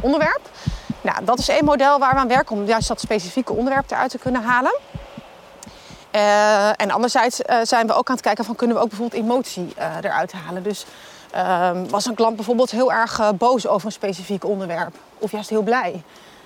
onderwerp. 0.00 0.40
Nou, 1.00 1.24
dat 1.24 1.38
is 1.38 1.48
één 1.48 1.64
model 1.64 1.98
waar 1.98 2.14
we 2.14 2.20
aan 2.20 2.28
werken 2.28 2.56
om 2.56 2.64
juist 2.64 2.88
dat 2.88 3.00
specifieke 3.00 3.52
onderwerp 3.52 3.90
eruit 3.90 4.10
te 4.10 4.18
kunnen 4.18 4.42
halen. 4.42 4.74
Uh, 6.14 6.68
en 6.68 6.90
anderzijds 6.90 7.40
zijn 7.62 7.86
we 7.86 7.92
ook 7.92 8.08
aan 8.08 8.14
het 8.14 8.24
kijken 8.24 8.44
van 8.44 8.56
kunnen 8.56 8.76
we 8.76 8.82
ook 8.82 8.88
bijvoorbeeld 8.88 9.22
emotie 9.22 9.74
eruit 10.02 10.32
halen. 10.32 10.62
Dus 10.62 10.86
was 11.90 12.06
een 12.06 12.14
klant 12.14 12.36
bijvoorbeeld 12.36 12.70
heel 12.70 12.92
erg 12.92 13.36
boos 13.36 13.66
over 13.66 13.86
een 13.86 13.92
specifiek 13.92 14.44
onderwerp 14.44 14.94
of 15.18 15.30
juist 15.30 15.48
heel 15.48 15.62
blij. 15.62 16.02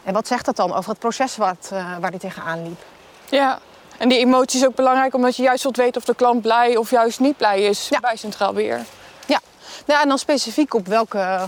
En 0.06 0.12
wat 0.12 0.26
zegt 0.26 0.44
dat 0.44 0.56
dan 0.56 0.74
over 0.74 0.90
het 0.90 0.98
proces 0.98 1.36
wat, 1.36 1.68
waar 2.00 2.10
die 2.10 2.20
tegenaan 2.20 2.62
liep? 2.62 2.82
Ja, 3.28 3.58
en 3.98 4.08
die 4.08 4.18
emotie 4.18 4.60
is 4.60 4.66
ook 4.66 4.74
belangrijk 4.74 5.14
omdat 5.14 5.36
je 5.36 5.42
juist 5.42 5.62
wilt 5.62 5.76
weten 5.76 6.00
of 6.00 6.06
de 6.06 6.14
klant 6.14 6.42
blij 6.42 6.76
of 6.76 6.90
juist 6.90 7.20
niet 7.20 7.36
blij 7.36 7.62
is 7.62 7.88
ja. 7.88 8.00
bij 8.00 8.16
Centraal 8.16 8.52
Beheer. 8.52 8.84
Ja. 9.26 9.40
ja, 9.84 10.02
en 10.02 10.08
dan 10.08 10.18
specifiek 10.18 10.74
op 10.74 10.86
welke, 10.86 11.44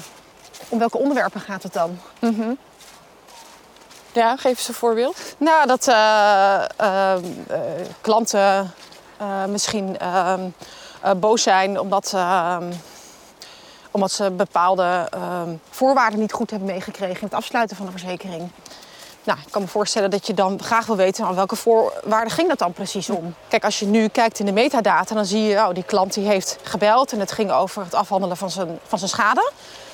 om 0.68 0.78
welke 0.78 0.98
onderwerpen 0.98 1.40
gaat 1.40 1.62
het 1.62 1.72
dan? 1.72 1.98
Mm 2.18 2.34
-hmm. 2.34 2.58
Ja, 4.12 4.36
geef 4.36 4.58
eens 4.58 4.68
een 4.68 4.74
voorbeeld. 4.74 5.16
Nou, 5.38 5.66
dat 5.66 5.88
uh, 5.88 6.62
uh, 6.80 7.14
klanten 8.00 8.74
misschien 9.48 9.98
ehm, 9.98 10.40
boos 11.16 11.42
zijn 11.42 11.80
omdat, 11.80 12.12
ehm, 12.14 12.72
omdat 13.98 14.12
ze 14.12 14.30
bepaalde 14.30 15.06
ehm, 15.10 15.50
voorwaarden 15.70 16.20
niet 16.20 16.32
goed 16.32 16.50
hebben 16.50 16.68
meegekregen 16.68 17.16
in 17.16 17.24
het 17.24 17.34
afsluiten 17.34 17.76
van 17.76 17.86
de 17.86 17.92
verzekering. 17.92 18.50
Nou, 19.24 19.38
ik 19.38 19.50
kan 19.50 19.62
me 19.62 19.68
voorstellen 19.68 20.10
dat 20.10 20.26
je 20.26 20.34
dan 20.34 20.62
graag 20.62 20.86
wil 20.86 20.96
weten 20.96 21.24
aan 21.24 21.34
welke 21.34 21.56
voorwaarden 21.56 22.32
ging 22.32 22.48
dat 22.48 22.58
dan 22.58 22.72
precies 22.72 23.10
om. 23.10 23.34
Kijk, 23.48 23.64
als 23.64 23.78
je 23.78 23.86
nu 23.86 24.08
kijkt 24.08 24.38
in 24.38 24.46
de 24.46 24.52
metadata, 24.52 25.14
dan 25.14 25.24
zie 25.24 25.42
je, 25.42 25.56
oh, 25.56 25.74
die 25.74 25.82
klant 25.82 26.14
die 26.14 26.26
heeft 26.26 26.58
gebeld 26.62 27.12
en 27.12 27.20
het 27.20 27.32
ging 27.32 27.50
over 27.50 27.84
het 27.84 27.94
afhandelen 27.94 28.36
van 28.36 28.50
zijn, 28.50 28.78
van 28.86 28.98
zijn 28.98 29.10
schade. 29.10 29.50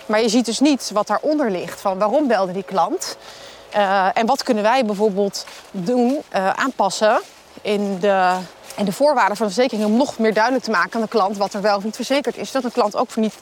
Maar 0.06 0.20
je 0.20 0.28
ziet 0.28 0.44
dus 0.44 0.60
niet 0.60 0.90
wat 0.92 1.06
daaronder 1.06 1.50
ligt, 1.50 1.80
van 1.80 1.98
waarom 1.98 2.26
belde 2.26 2.52
die 2.52 2.62
klant. 2.62 3.16
Uh, 3.76 4.08
en 4.14 4.26
wat 4.26 4.42
kunnen 4.42 4.62
wij 4.62 4.84
bijvoorbeeld 4.84 5.46
doen, 5.70 6.22
uh, 6.34 6.50
aanpassen 6.50 7.20
in 7.62 7.98
de, 8.00 8.36
in 8.76 8.84
de 8.84 8.92
voorwaarden 8.92 9.36
van 9.36 9.46
de 9.46 9.52
verzekering 9.52 9.86
om 9.86 9.96
nog 9.96 10.18
meer 10.18 10.34
duidelijk 10.34 10.64
te 10.64 10.70
maken 10.70 10.94
aan 10.94 11.00
de 11.00 11.08
klant 11.08 11.36
wat 11.36 11.54
er 11.54 11.60
wel 11.60 11.76
of 11.76 11.84
niet 11.84 11.96
verzekerd 11.96 12.36
is. 12.36 12.52
Dat 12.52 12.62
de 12.62 12.70
klant 12.70 12.96
ook 12.96 13.10
voor 13.10 13.22
niet, 13.22 13.34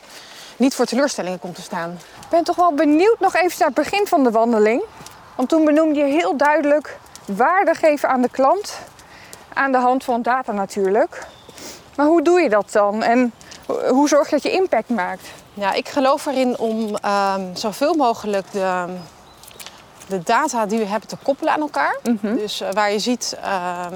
niet 0.56 0.74
voor 0.74 0.84
teleurstellingen 0.84 1.38
komt 1.38 1.54
te 1.54 1.62
staan. 1.62 1.90
Ik 2.20 2.28
ben 2.28 2.44
toch 2.44 2.56
wel 2.56 2.74
benieuwd 2.74 3.20
nog 3.20 3.34
even 3.34 3.58
naar 3.58 3.68
het 3.68 3.76
begin 3.76 4.06
van 4.06 4.24
de 4.24 4.30
wandeling. 4.30 4.82
Want 5.36 5.48
toen 5.48 5.64
benoemde 5.64 5.98
je 5.98 6.04
heel 6.04 6.36
duidelijk 6.36 6.98
waarde 7.26 7.74
geven 7.74 8.08
aan 8.08 8.22
de 8.22 8.30
klant. 8.30 8.78
Aan 9.54 9.72
de 9.72 9.78
hand 9.78 10.04
van 10.04 10.22
data 10.22 10.52
natuurlijk. 10.52 11.26
Maar 11.96 12.06
hoe 12.06 12.22
doe 12.22 12.40
je 12.40 12.48
dat 12.48 12.72
dan? 12.72 13.02
En 13.02 13.32
hoe 13.88 14.08
zorg 14.08 14.24
je 14.24 14.34
dat 14.34 14.42
je 14.42 14.50
impact 14.50 14.88
maakt? 14.88 15.26
Ja, 15.54 15.72
ik 15.72 15.88
geloof 15.88 16.26
erin 16.26 16.58
om 16.58 16.96
um, 17.04 17.56
zoveel 17.56 17.94
mogelijk 17.94 18.52
de 18.52 18.86
de 20.12 20.22
data 20.22 20.66
die 20.66 20.78
we 20.78 20.84
hebben 20.84 21.08
te 21.08 21.16
koppelen 21.22 21.52
aan 21.52 21.60
elkaar. 21.60 21.98
Mm 22.02 22.18
-hmm. 22.20 22.36
Dus 22.36 22.62
uh, 22.62 22.68
waar 22.72 22.92
je 22.92 22.98
ziet, 22.98 23.36
uh, 23.44 23.86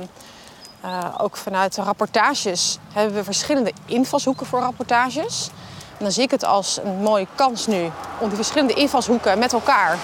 uh, 0.84 1.14
ook 1.18 1.36
vanuit 1.36 1.74
de 1.74 1.82
rapportages 1.82 2.78
hebben 2.92 3.14
we 3.14 3.24
verschillende 3.24 3.72
invalshoeken 3.86 4.46
voor 4.46 4.60
rapportages. 4.60 5.50
Dan 5.98 6.12
zie 6.12 6.22
ik 6.22 6.30
het 6.30 6.44
als 6.44 6.78
een 6.84 6.96
mooie 6.96 7.26
kans 7.34 7.66
nu 7.66 7.90
om 8.18 8.26
die 8.28 8.36
verschillende 8.36 8.74
invalshoeken 8.74 9.38
met 9.38 9.52
elkaar 9.52 9.98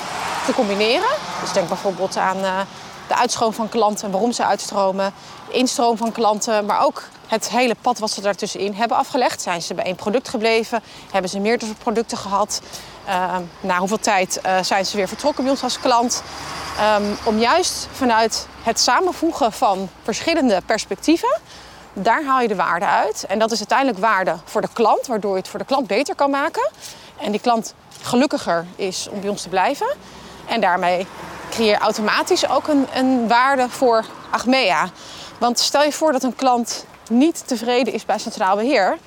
te 0.46 0.52
combineren. 0.52 1.10
Dus 1.40 1.52
denk 1.52 1.68
bijvoorbeeld 1.68 2.16
aan 2.16 2.42
de 3.08 3.14
uitstroom 3.16 3.52
van 3.52 3.68
klanten, 3.68 4.10
waarom 4.10 4.32
ze 4.32 4.44
uitstromen, 4.44 5.12
de 5.48 5.52
instroom 5.52 5.96
van 5.96 6.12
klanten, 6.12 6.66
maar 6.66 6.84
ook 6.84 7.02
het 7.26 7.48
hele 7.48 7.76
pad 7.80 7.98
wat 7.98 8.10
ze 8.10 8.20
daartussenin 8.20 8.74
hebben 8.74 8.96
afgelegd. 8.96 9.42
Zijn 9.42 9.62
ze 9.62 9.74
bij 9.74 9.84
één 9.84 9.96
product 9.96 10.28
gebleven? 10.28 10.82
Hebben 11.10 11.30
ze 11.30 11.38
meerdere 11.38 11.74
producten 11.74 12.18
gehad? 12.18 12.60
Uh, 13.08 13.36
na 13.60 13.78
hoeveel 13.78 13.98
tijd 13.98 14.40
uh, 14.46 14.62
zijn 14.62 14.86
ze 14.86 14.96
weer 14.96 15.08
vertrokken 15.08 15.42
bij 15.42 15.52
ons 15.52 15.62
als 15.62 15.80
klant? 15.80 16.22
Um, 16.98 17.18
om 17.24 17.38
juist 17.38 17.88
vanuit 17.92 18.46
het 18.62 18.80
samenvoegen 18.80 19.52
van 19.52 19.88
verschillende 20.02 20.60
perspectieven, 20.66 21.38
daar 21.92 22.24
haal 22.24 22.40
je 22.40 22.48
de 22.48 22.54
waarde 22.54 22.86
uit. 22.86 23.24
En 23.28 23.38
dat 23.38 23.50
is 23.52 23.58
uiteindelijk 23.58 23.98
waarde 23.98 24.36
voor 24.44 24.60
de 24.60 24.68
klant, 24.72 25.06
waardoor 25.06 25.32
je 25.32 25.38
het 25.38 25.48
voor 25.48 25.58
de 25.58 25.64
klant 25.64 25.86
beter 25.86 26.14
kan 26.14 26.30
maken. 26.30 26.70
En 27.20 27.30
die 27.30 27.40
klant 27.40 27.74
gelukkiger 28.02 28.66
is 28.76 29.08
om 29.10 29.20
bij 29.20 29.30
ons 29.30 29.42
te 29.42 29.48
blijven. 29.48 29.94
En 30.46 30.60
daarmee 30.60 31.06
creëer 31.50 31.70
je 31.70 31.78
automatisch 31.78 32.48
ook 32.48 32.68
een, 32.68 32.86
een 32.94 33.28
waarde 33.28 33.68
voor 33.68 34.04
Achmea. 34.30 34.90
Want 35.38 35.58
stel 35.58 35.82
je 35.82 35.92
voor 35.92 36.12
dat 36.12 36.22
een 36.22 36.34
klant 36.34 36.84
niet 37.10 37.42
tevreden 37.46 37.92
is 37.92 38.04
bij 38.04 38.18
Centraal 38.18 38.56
Beheer. 38.56 38.98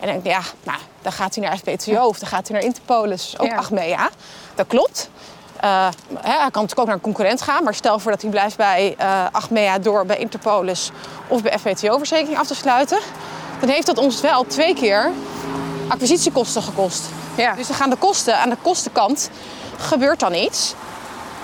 En 0.00 0.06
denk 0.06 0.26
ja, 0.26 0.40
nou, 0.62 0.78
dan 1.02 1.12
gaat 1.12 1.34
hij 1.34 1.44
naar 1.44 1.56
FPTO 1.56 2.06
of 2.06 2.18
dan 2.18 2.28
gaat 2.28 2.48
hij 2.48 2.56
naar 2.56 2.66
Interpolis, 2.66 3.34
ook 3.38 3.46
ja. 3.46 3.56
Achmea. 3.56 4.10
Dat 4.54 4.66
klopt. 4.66 5.10
Uh, 5.64 5.88
hij 6.14 6.36
kan 6.36 6.62
natuurlijk 6.62 6.78
ook 6.78 6.86
naar 6.86 6.94
een 6.94 7.00
concurrent 7.00 7.42
gaan, 7.42 7.64
maar 7.64 7.74
stel 7.74 7.98
voor 7.98 8.10
dat 8.10 8.22
hij 8.22 8.30
blijft 8.30 8.56
bij 8.56 8.96
uh, 9.00 9.24
Achmea 9.32 9.78
door 9.78 10.06
bij 10.06 10.16
Interpolis 10.16 10.90
of 11.28 11.42
bij 11.42 11.58
FPTO-verzekering 11.58 12.38
af 12.38 12.46
te 12.46 12.54
sluiten. 12.54 12.98
dan 13.60 13.68
heeft 13.68 13.86
dat 13.86 13.98
ons 13.98 14.20
wel 14.20 14.46
twee 14.46 14.74
keer 14.74 15.10
acquisitiekosten 15.88 16.62
gekost. 16.62 17.02
Ja. 17.34 17.54
Dus 17.54 17.66
dan 17.66 17.76
gaan 17.76 17.90
de 17.90 17.96
kosten 17.96 18.38
aan 18.38 18.50
de 18.50 18.56
kostenkant 18.62 19.30
gebeurt 19.78 20.20
dan 20.20 20.34
iets. 20.34 20.74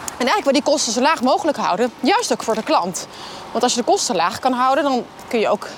En 0.05 0.27
eigenlijk 0.27 0.44
wil 0.44 0.53
die 0.53 0.72
kosten 0.72 0.92
zo 0.92 1.00
laag 1.00 1.22
mogelijk 1.22 1.57
houden, 1.57 1.92
juist 2.00 2.33
ook 2.33 2.42
voor 2.42 2.55
de 2.55 2.62
klant. 2.62 3.07
Want 3.50 3.62
als 3.64 3.74
je 3.74 3.81
de 3.81 3.87
kosten 3.87 4.16
laag 4.16 4.38
kan 4.38 4.53
houden, 4.53 4.85
dan 4.85 5.05
kun 5.29 5.38
je 5.38 5.48
ook 5.48 5.68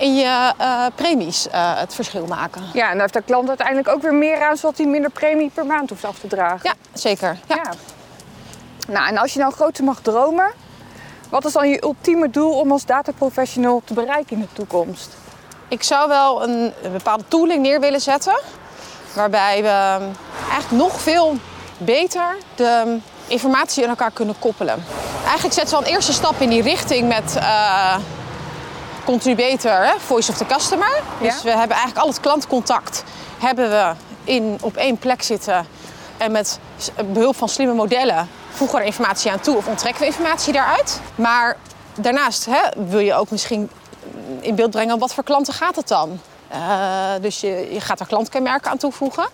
in 0.00 0.14
je 0.16 0.52
eh, 0.58 0.86
premies 0.94 1.48
eh, 1.48 1.78
het 1.78 1.94
verschil 1.94 2.26
maken. 2.26 2.62
ja, 2.72 2.84
en 2.84 2.92
daar 2.92 3.00
heeft 3.00 3.12
de 3.12 3.22
klant 3.22 3.48
uiteindelijk 3.48 3.88
ook 3.88 4.02
weer 4.02 4.14
meer 4.14 4.42
aan, 4.42 4.56
zodat 4.56 4.78
hij 4.78 4.86
minder 4.86 5.10
premie 5.10 5.50
per 5.54 5.66
maand 5.66 5.90
hoeft 5.90 6.04
af 6.04 6.18
te 6.18 6.26
dragen. 6.26 6.60
Ja, 6.62 6.74
zeker. 6.92 7.38
Ja. 7.46 7.56
Ja. 7.56 7.72
Nou, 8.86 9.08
en 9.08 9.18
als 9.18 9.32
je 9.32 9.38
nou 9.38 9.52
groter 9.52 9.84
mag 9.84 10.00
dromen, 10.00 10.52
wat 11.28 11.44
is 11.44 11.52
dan 11.52 11.68
je 11.68 11.82
ultieme 11.82 12.30
doel 12.30 12.52
om 12.52 12.72
als 12.72 12.86
dataprofessional 12.86 13.82
te 13.84 13.94
bereiken 13.94 14.36
in 14.36 14.40
de 14.42 14.52
toekomst? 14.52 15.16
Ik 15.68 15.82
zou 15.82 16.08
wel 16.08 16.42
een, 16.42 16.72
een 16.82 16.92
bepaalde 16.92 17.24
tooling 17.28 17.62
neer 17.62 17.80
willen 17.80 18.00
zetten. 18.00 18.40
Waarbij 19.14 19.62
we 19.62 20.06
eigenlijk 20.50 20.82
nog 20.82 21.00
veel 21.00 21.36
beter 21.78 22.36
de 22.54 22.98
informatie 23.26 23.82
in 23.82 23.88
elkaar 23.88 24.10
kunnen 24.10 24.38
koppelen. 24.38 24.84
Eigenlijk 25.24 25.54
zetten 25.54 25.76
we 25.76 25.82
al 25.82 25.88
een 25.88 25.94
eerste 25.94 26.12
stap 26.12 26.40
in 26.40 26.48
die 26.48 26.62
richting 26.62 27.08
met 27.08 27.38
eh 29.10 29.16
Contributor, 29.18 29.84
hè, 29.86 29.92
Voice 29.98 30.30
of 30.30 30.36
the 30.36 30.46
Customer. 30.46 31.02
Dus 31.20 31.34
Ja. 31.34 31.42
we 31.42 31.48
hebben 31.50 31.76
eigenlijk 31.76 31.98
al 31.98 32.08
het 32.08 32.20
klantcontact 32.20 33.04
hebben 33.38 33.70
we 33.70 33.92
in, 34.24 34.58
op 34.60 34.76
één 34.76 34.98
plek 34.98 35.22
zitten. 35.22 35.66
En 36.16 36.32
met 36.32 36.58
behulp 37.12 37.36
van 37.36 37.48
slimme 37.48 37.74
modellen 37.74 38.28
voegen 38.50 38.76
we 38.76 38.82
er 38.82 38.88
informatie 38.88 39.30
aan 39.30 39.40
toe 39.40 39.56
of 39.56 39.66
onttrekken 39.66 40.00
we 40.00 40.06
informatie 40.06 40.52
daaruit. 40.52 41.00
Maar 41.14 41.56
daarnaast 41.94 42.46
hè, 42.46 42.84
wil 42.86 42.98
je 42.98 43.14
ook 43.14 43.30
misschien 43.30 43.70
in 44.40 44.54
beeld 44.54 44.70
brengen 44.70 44.98
wat 44.98 45.14
voor 45.14 45.24
klanten 45.24 45.54
gaat 45.54 45.76
het 45.76 45.88
dan. 45.88 46.20
Eh, 46.48 46.58
dus 47.20 47.40
je, 47.40 47.68
je 47.72 47.80
gaat 47.80 48.00
er 48.00 48.06
klantkenmerken 48.06 48.70
aan 48.70 48.76
toevoegen. 48.78 49.28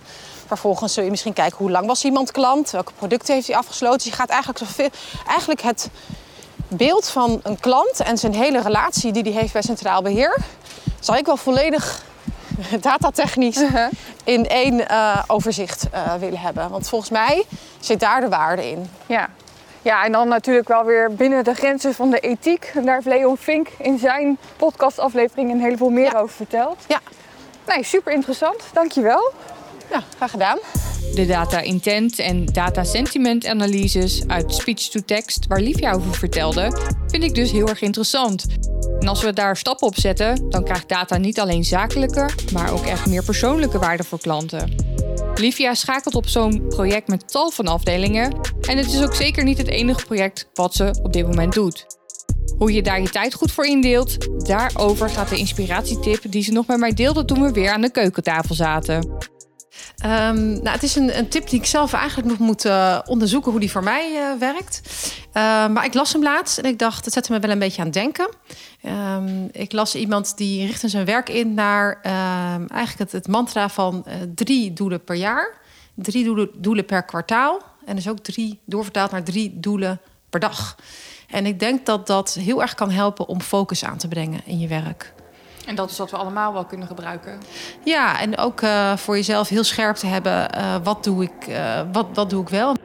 Vervolgens 0.46 0.94
zul 0.94 1.04
je 1.04 1.10
misschien 1.10 1.32
kijken 1.32 1.58
hoe 1.58 1.70
lang 1.70 1.86
was 1.86 2.04
iemand 2.04 2.30
klant, 2.30 2.70
welke 2.70 2.92
producten 2.92 3.34
heeft 3.34 3.46
hij 3.46 3.56
afgesloten. 3.56 3.98
Dus 3.98 4.06
je 4.06 4.12
gaat 4.12 4.28
eigenlijk, 4.28 4.58
zoveel, 4.58 4.88
eigenlijk 5.28 5.62
het 5.62 5.88
beeld 6.68 7.08
van 7.08 7.40
een 7.42 7.60
klant 7.60 8.00
en 8.00 8.18
zijn 8.18 8.34
hele 8.34 8.60
relatie 8.62 9.12
die 9.12 9.22
hij 9.22 9.32
heeft 9.40 9.52
bij 9.52 9.62
Centraal 9.62 10.02
Beheer, 10.02 10.36
zal 11.00 11.16
ik 11.16 11.26
wel 11.26 11.36
volledig 11.36 12.04
datatechnisch 12.80 13.62
in 14.24 14.48
één 14.48 14.88
eh, 14.88 15.22
overzicht 15.26 15.86
eh, 15.90 16.14
willen 16.14 16.38
hebben. 16.38 16.70
Want 16.70 16.88
volgens 16.88 17.10
mij 17.10 17.44
zit 17.80 18.00
daar 18.00 18.20
de 18.20 18.28
waarde 18.28 18.70
in. 18.70 18.90
Ja. 19.06 19.28
ja, 19.82 20.04
en 20.04 20.12
dan 20.12 20.28
natuurlijk 20.28 20.68
wel 20.68 20.84
weer 20.84 21.14
binnen 21.14 21.44
de 21.44 21.54
grenzen 21.54 21.94
van 21.94 22.10
de 22.10 22.18
ethiek. 22.20 22.70
En 22.74 22.84
daar 22.84 22.94
heeft 22.94 23.06
Leon 23.06 23.36
Vink 23.36 23.68
in 23.78 23.98
zijn 23.98 24.38
podcastaflevering 24.56 25.50
een 25.50 25.60
heleboel 25.60 25.90
meer 25.90 26.12
Ja. 26.12 26.18
over 26.18 26.34
verteld. 26.36 26.84
Ja, 26.88 27.00
Nee, 27.66 27.84
super 27.84 28.12
interessant. 28.12 28.62
Dankjewel. 28.72 29.32
Ja 29.90 30.02
graag 30.16 30.30
gedaan. 30.30 30.58
De 31.14 31.26
data 31.26 31.60
intent 31.60 32.18
en 32.18 32.44
data 32.44 32.84
sentiment 32.84 33.46
analyses 33.46 34.22
uit 34.26 34.54
speech 34.54 34.88
to 34.88 35.00
text 35.04 35.46
waar 35.46 35.60
Livia 35.60 35.92
over 35.92 36.14
vertelde, 36.14 36.78
vind 37.06 37.22
ik 37.22 37.34
dus 37.34 37.50
heel 37.50 37.68
erg 37.68 37.80
interessant. 37.80 38.46
En 39.00 39.08
als 39.08 39.22
we 39.22 39.32
daar 39.32 39.56
stappen 39.56 39.86
op 39.86 39.98
zetten, 39.98 40.50
dan 40.50 40.64
krijgt 40.64 40.88
data 40.88 41.16
niet 41.16 41.40
alleen 41.40 41.64
zakelijke, 41.64 42.30
maar 42.52 42.72
ook 42.72 42.84
echt 42.84 43.06
meer 43.06 43.24
persoonlijke 43.24 43.78
waarde 43.78 44.04
voor 44.04 44.20
klanten. 44.20 44.74
Livia 45.34 45.74
schakelt 45.74 46.14
op 46.14 46.28
zo'n 46.28 46.66
project 46.68 47.08
met 47.08 47.28
tal 47.28 47.50
van 47.50 47.66
afdelingen 47.66 48.40
en 48.60 48.76
het 48.76 48.86
is 48.86 49.02
ook 49.02 49.14
zeker 49.14 49.44
niet 49.44 49.58
het 49.58 49.68
enige 49.68 50.04
project 50.04 50.48
wat 50.54 50.74
ze 50.74 50.98
op 51.02 51.12
dit 51.12 51.26
moment 51.26 51.52
doet. 51.52 51.86
Hoe 52.58 52.72
je 52.72 52.82
daar 52.82 53.00
je 53.00 53.08
tijd 53.08 53.34
goed 53.34 53.52
voor 53.52 53.66
indeelt, 53.66 54.46
daarover 54.46 55.10
gaat 55.10 55.28
de 55.28 55.38
inspiratietip 55.38 56.22
die 56.30 56.42
ze 56.42 56.52
nog 56.52 56.66
met 56.66 56.78
mij 56.78 56.92
deelde 56.92 57.24
toen 57.24 57.42
we 57.42 57.52
weer 57.52 57.70
aan 57.70 57.80
de 57.80 57.90
keukentafel 57.90 58.54
zaten. 58.54 59.34
Ehm, 59.96 60.52
nou, 60.52 60.68
het 60.68 60.82
is 60.82 60.94
een, 60.94 61.18
een 61.18 61.28
tip 61.28 61.48
die 61.48 61.58
ik 61.58 61.66
zelf 61.66 61.92
eigenlijk 61.92 62.28
nog 62.28 62.38
moet 62.38 62.64
eh, 62.64 62.98
onderzoeken 63.06 63.50
hoe 63.50 63.60
die 63.60 63.70
voor 63.70 63.82
mij 63.82 64.16
eh, 64.16 64.38
werkt. 64.38 64.80
Ehm, 65.32 65.72
maar 65.72 65.84
ik 65.84 65.94
las 65.94 66.12
hem 66.12 66.22
laatst 66.22 66.58
en 66.58 66.64
ik 66.64 66.78
dacht, 66.78 67.04
het 67.04 67.14
zette 67.14 67.32
me 67.32 67.38
wel 67.38 67.50
een 67.50 67.58
beetje 67.58 67.80
aan 67.80 67.86
het 67.86 67.94
denken. 67.94 68.28
Ehm, 68.82 69.44
ik 69.52 69.72
las 69.72 69.94
iemand 69.94 70.36
die 70.36 70.66
richtte 70.66 70.88
zijn 70.88 71.04
werk 71.04 71.28
in 71.28 71.54
naar 71.54 72.00
eigenlijk 72.68 72.98
het, 72.98 73.12
het 73.12 73.28
mantra 73.28 73.68
van 73.68 74.04
eh, 74.06 74.14
drie 74.34 74.72
doelen 74.72 75.04
per 75.04 75.16
jaar, 75.16 75.58
drie 75.94 76.24
doelen, 76.24 76.50
doelen 76.54 76.84
per 76.84 77.02
kwartaal 77.02 77.62
en 77.84 77.96
dus 77.96 78.08
ook 78.08 78.18
drie 78.18 78.60
doorvertaald 78.64 79.10
naar 79.10 79.24
drie 79.24 79.60
doelen 79.60 80.00
per 80.30 80.40
dag. 80.40 80.76
En 81.28 81.46
ik 81.46 81.60
denk 81.60 81.86
dat 81.86 82.06
dat 82.06 82.34
heel 82.34 82.62
erg 82.62 82.74
kan 82.74 82.90
helpen 82.90 83.28
om 83.28 83.40
focus 83.40 83.84
aan 83.84 83.98
te 83.98 84.08
brengen 84.08 84.40
in 84.44 84.58
je 84.58 84.68
werk. 84.68 85.14
En 85.66 85.74
dat 85.74 85.90
is 85.90 85.98
wat 85.98 86.10
we 86.10 86.16
allemaal 86.16 86.52
wel 86.52 86.64
kunnen 86.64 86.86
gebruiken. 86.86 87.38
Ja, 87.84 88.20
en 88.20 88.38
ook 88.38 88.60
eh, 88.60 88.96
voor 88.96 89.16
jezelf 89.16 89.48
heel 89.48 89.64
scherp 89.64 89.96
te 89.96 90.06
hebben. 90.06 90.52
eh, 90.52 90.74
wat, 90.82 91.04
doe 91.04 91.22
ik, 91.22 91.46
eh, 91.46 91.80
wat, 91.92 92.06
wat 92.14 92.30
doe 92.30 92.42
ik 92.42 92.48
wel? 92.48 92.76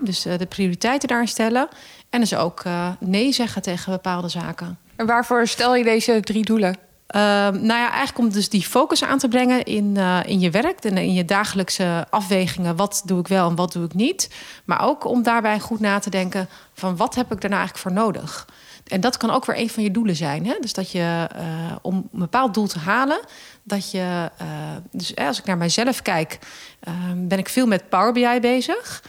Dus 0.00 0.22
de 0.22 0.46
prioriteiten 0.48 1.08
daarin 1.08 1.28
stellen. 1.28 1.68
En 2.10 2.20
dus 2.20 2.34
ook 2.34 2.62
nee 2.98 3.32
zeggen 3.32 3.62
tegen 3.62 3.92
bepaalde 3.92 4.28
zaken. 4.28 4.78
En 4.96 5.06
waarvoor 5.06 5.46
stel 5.46 5.74
je 5.74 5.84
deze 5.84 6.20
drie 6.20 6.44
doelen? 6.44 6.76
Ehm, 7.10 7.52
nou 7.52 7.80
ja, 7.80 7.90
eigenlijk 7.90 8.18
om 8.18 8.30
dus 8.30 8.48
die 8.48 8.62
focus 8.62 9.04
aan 9.04 9.18
te 9.18 9.28
brengen 9.28 9.64
in, 9.64 9.96
eh, 9.96 10.20
in 10.24 10.40
je 10.40 10.50
werk 10.50 10.84
en 10.84 10.96
in 10.96 11.12
je 11.12 11.24
dagelijkse 11.24 12.06
afwegingen. 12.10 12.76
Wat 12.76 13.02
doe 13.04 13.20
ik 13.20 13.28
wel 13.28 13.48
en 13.48 13.54
wat 13.54 13.72
doe 13.72 13.84
ik 13.84 13.94
niet? 13.94 14.30
Maar 14.64 14.82
ook 14.82 15.04
om 15.04 15.22
daarbij 15.22 15.60
goed 15.60 15.80
na 15.80 15.98
te 15.98 16.10
denken 16.10 16.48
van 16.74 16.96
wat 16.96 17.14
heb 17.14 17.32
ik 17.32 17.40
daarna 17.40 17.56
eigenlijk 17.56 17.86
voor 17.86 18.04
nodig? 18.04 18.46
En 18.90 19.00
dat 19.00 19.16
kan 19.16 19.30
ook 19.30 19.44
weer 19.44 19.58
een 19.58 19.70
van 19.70 19.82
je 19.82 19.90
doelen 19.90 20.16
zijn. 20.16 20.46
Hè? 20.46 20.54
Dus 20.60 20.72
dat 20.72 20.90
je 20.90 21.28
eh, 21.34 21.76
om 21.82 21.94
een 21.94 22.18
bepaald 22.18 22.54
doel 22.54 22.66
te 22.66 22.78
halen, 22.78 23.20
dat 23.62 23.90
je. 23.90 24.30
eh, 24.36 24.46
dus 24.90 25.16
als 25.16 25.38
ik 25.38 25.44
naar 25.44 25.58
mijzelf 25.58 26.02
kijk, 26.02 26.38
eh, 26.80 26.94
ben 27.16 27.38
ik 27.38 27.48
veel 27.48 27.66
met 27.66 27.88
Power 27.88 28.12
BI 28.12 28.40
bezig. 28.40 29.02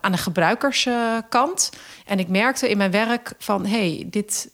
aan 0.00 0.12
de 0.12 0.18
gebruikerskant. 0.18 1.70
en 2.06 2.18
ik 2.18 2.28
merkte 2.28 2.68
in 2.68 2.76
mijn 2.76 2.90
werk 2.90 3.32
van 3.38 3.66
hey, 3.66 4.06
dit. 4.10 4.50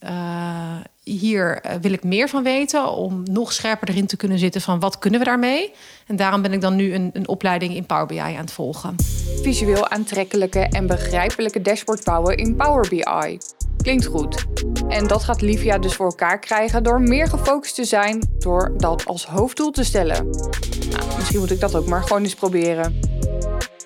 Hier 1.04 1.60
eh, 1.60 1.76
wil 1.80 1.92
ik 1.92 2.04
meer 2.04 2.28
van 2.28 2.42
weten 2.42 2.90
om 2.90 3.22
nog 3.30 3.52
scherper 3.52 3.88
erin 3.88 4.06
te 4.06 4.16
kunnen 4.16 4.38
zitten 4.38 4.60
van 4.60 4.80
wat 4.80 4.98
kunnen 4.98 5.20
we 5.20 5.26
daarmee. 5.26 5.72
En 6.06 6.16
daarom 6.16 6.42
ben 6.42 6.52
ik 6.52 6.60
dan 6.60 6.76
nu 6.76 6.94
een, 6.94 7.10
een 7.12 7.28
opleiding 7.28 7.74
in 7.74 7.86
Power 7.86 8.06
BI 8.06 8.18
aan 8.18 8.34
het 8.34 8.52
volgen. 8.52 8.94
Visueel 9.42 9.88
aantrekkelijke 9.88 10.60
en 10.60 10.86
begrijpelijke 10.86 11.62
dashboard 11.62 12.04
bouwen 12.04 12.36
in 12.36 12.56
Power 12.56 12.88
BI. 12.88 13.38
Klinkt 13.76 14.06
goed. 14.06 14.44
En 14.88 15.06
dat 15.06 15.24
gaat 15.24 15.40
Livia 15.40 15.78
dus 15.78 15.94
voor 15.94 16.06
elkaar 16.06 16.38
krijgen 16.38 16.82
door 16.82 17.00
meer 17.00 17.28
gefocust 17.28 17.74
te 17.74 17.84
zijn 17.84 18.28
door 18.38 18.74
dat 18.76 19.06
als 19.06 19.26
hoofddoel 19.26 19.70
te 19.70 19.84
stellen. 19.84 20.30
Nou, 20.90 21.16
misschien 21.16 21.38
moet 21.38 21.50
ik 21.50 21.60
dat 21.60 21.74
ook 21.74 21.86
maar 21.86 22.02
gewoon 22.02 22.22
eens 22.22 22.34
proberen. 22.34 23.00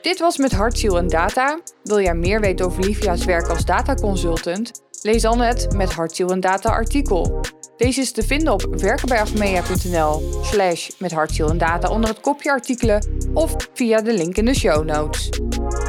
Dit 0.02 0.18
was 0.18 0.36
met 0.36 0.52
Hart, 0.52 0.78
Ziel 0.78 0.98
en 0.98 1.08
Data. 1.08 1.58
Wil 1.82 2.00
jij 2.00 2.14
meer 2.14 2.40
weten 2.40 2.66
over 2.66 2.84
Livia's 2.84 3.24
werk 3.24 3.48
als 3.48 3.64
dataconsultant? 3.64 4.85
Lees 5.06 5.22
dan 5.22 5.40
het 5.40 5.72
met 5.74 5.92
Hart, 5.92 6.16
Ziel 6.16 6.30
en 6.30 6.40
Data 6.40 6.68
artikel. 6.68 7.40
Deze 7.76 8.00
is 8.00 8.12
te 8.12 8.22
vinden 8.22 8.52
op 8.52 8.66
werkenbijachmea.nl 8.70 10.40
slash 10.42 10.90
met 10.98 11.12
Hart, 11.12 11.30
Ziel 11.30 11.48
en 11.48 11.58
Data 11.58 11.88
onder 11.88 12.10
het 12.10 12.20
kopje 12.20 12.50
artikelen 12.50 13.30
of 13.34 13.56
via 13.74 14.00
de 14.00 14.12
link 14.12 14.36
in 14.36 14.44
de 14.44 14.54
show 14.54 14.84
notes. 14.84 15.30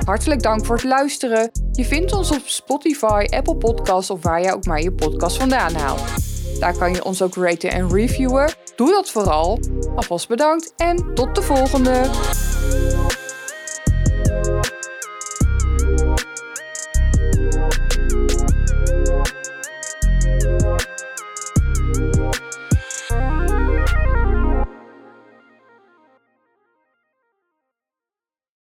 Hartelijk 0.06 0.41
dank 0.41 0.65
voor 0.65 0.75
het 0.75 0.84
luisteren. 0.84 1.51
Je 1.71 1.86
vindt 1.86 2.13
ons 2.13 2.32
op 2.32 2.41
Spotify, 2.45 3.25
Apple 3.30 3.56
Podcasts 3.56 4.10
of 4.10 4.23
waar 4.23 4.41
jij 4.41 4.53
ook 4.53 4.65
maar 4.65 4.82
je 4.82 4.91
podcast 4.91 5.38
vandaan 5.38 5.73
haalt. 5.73 6.03
Daar 6.60 6.77
kan 6.77 6.93
je 6.93 7.03
ons 7.03 7.21
ook 7.21 7.36
raten 7.36 7.71
en 7.71 7.89
reviewen. 7.89 8.53
Doe 8.75 8.89
dat 8.89 9.10
vooral. 9.10 9.60
Alvast 9.95 10.27
bedankt 10.27 10.73
en 10.75 11.13
tot 11.13 11.36
de 11.36 11.41
volgende. 11.41 12.10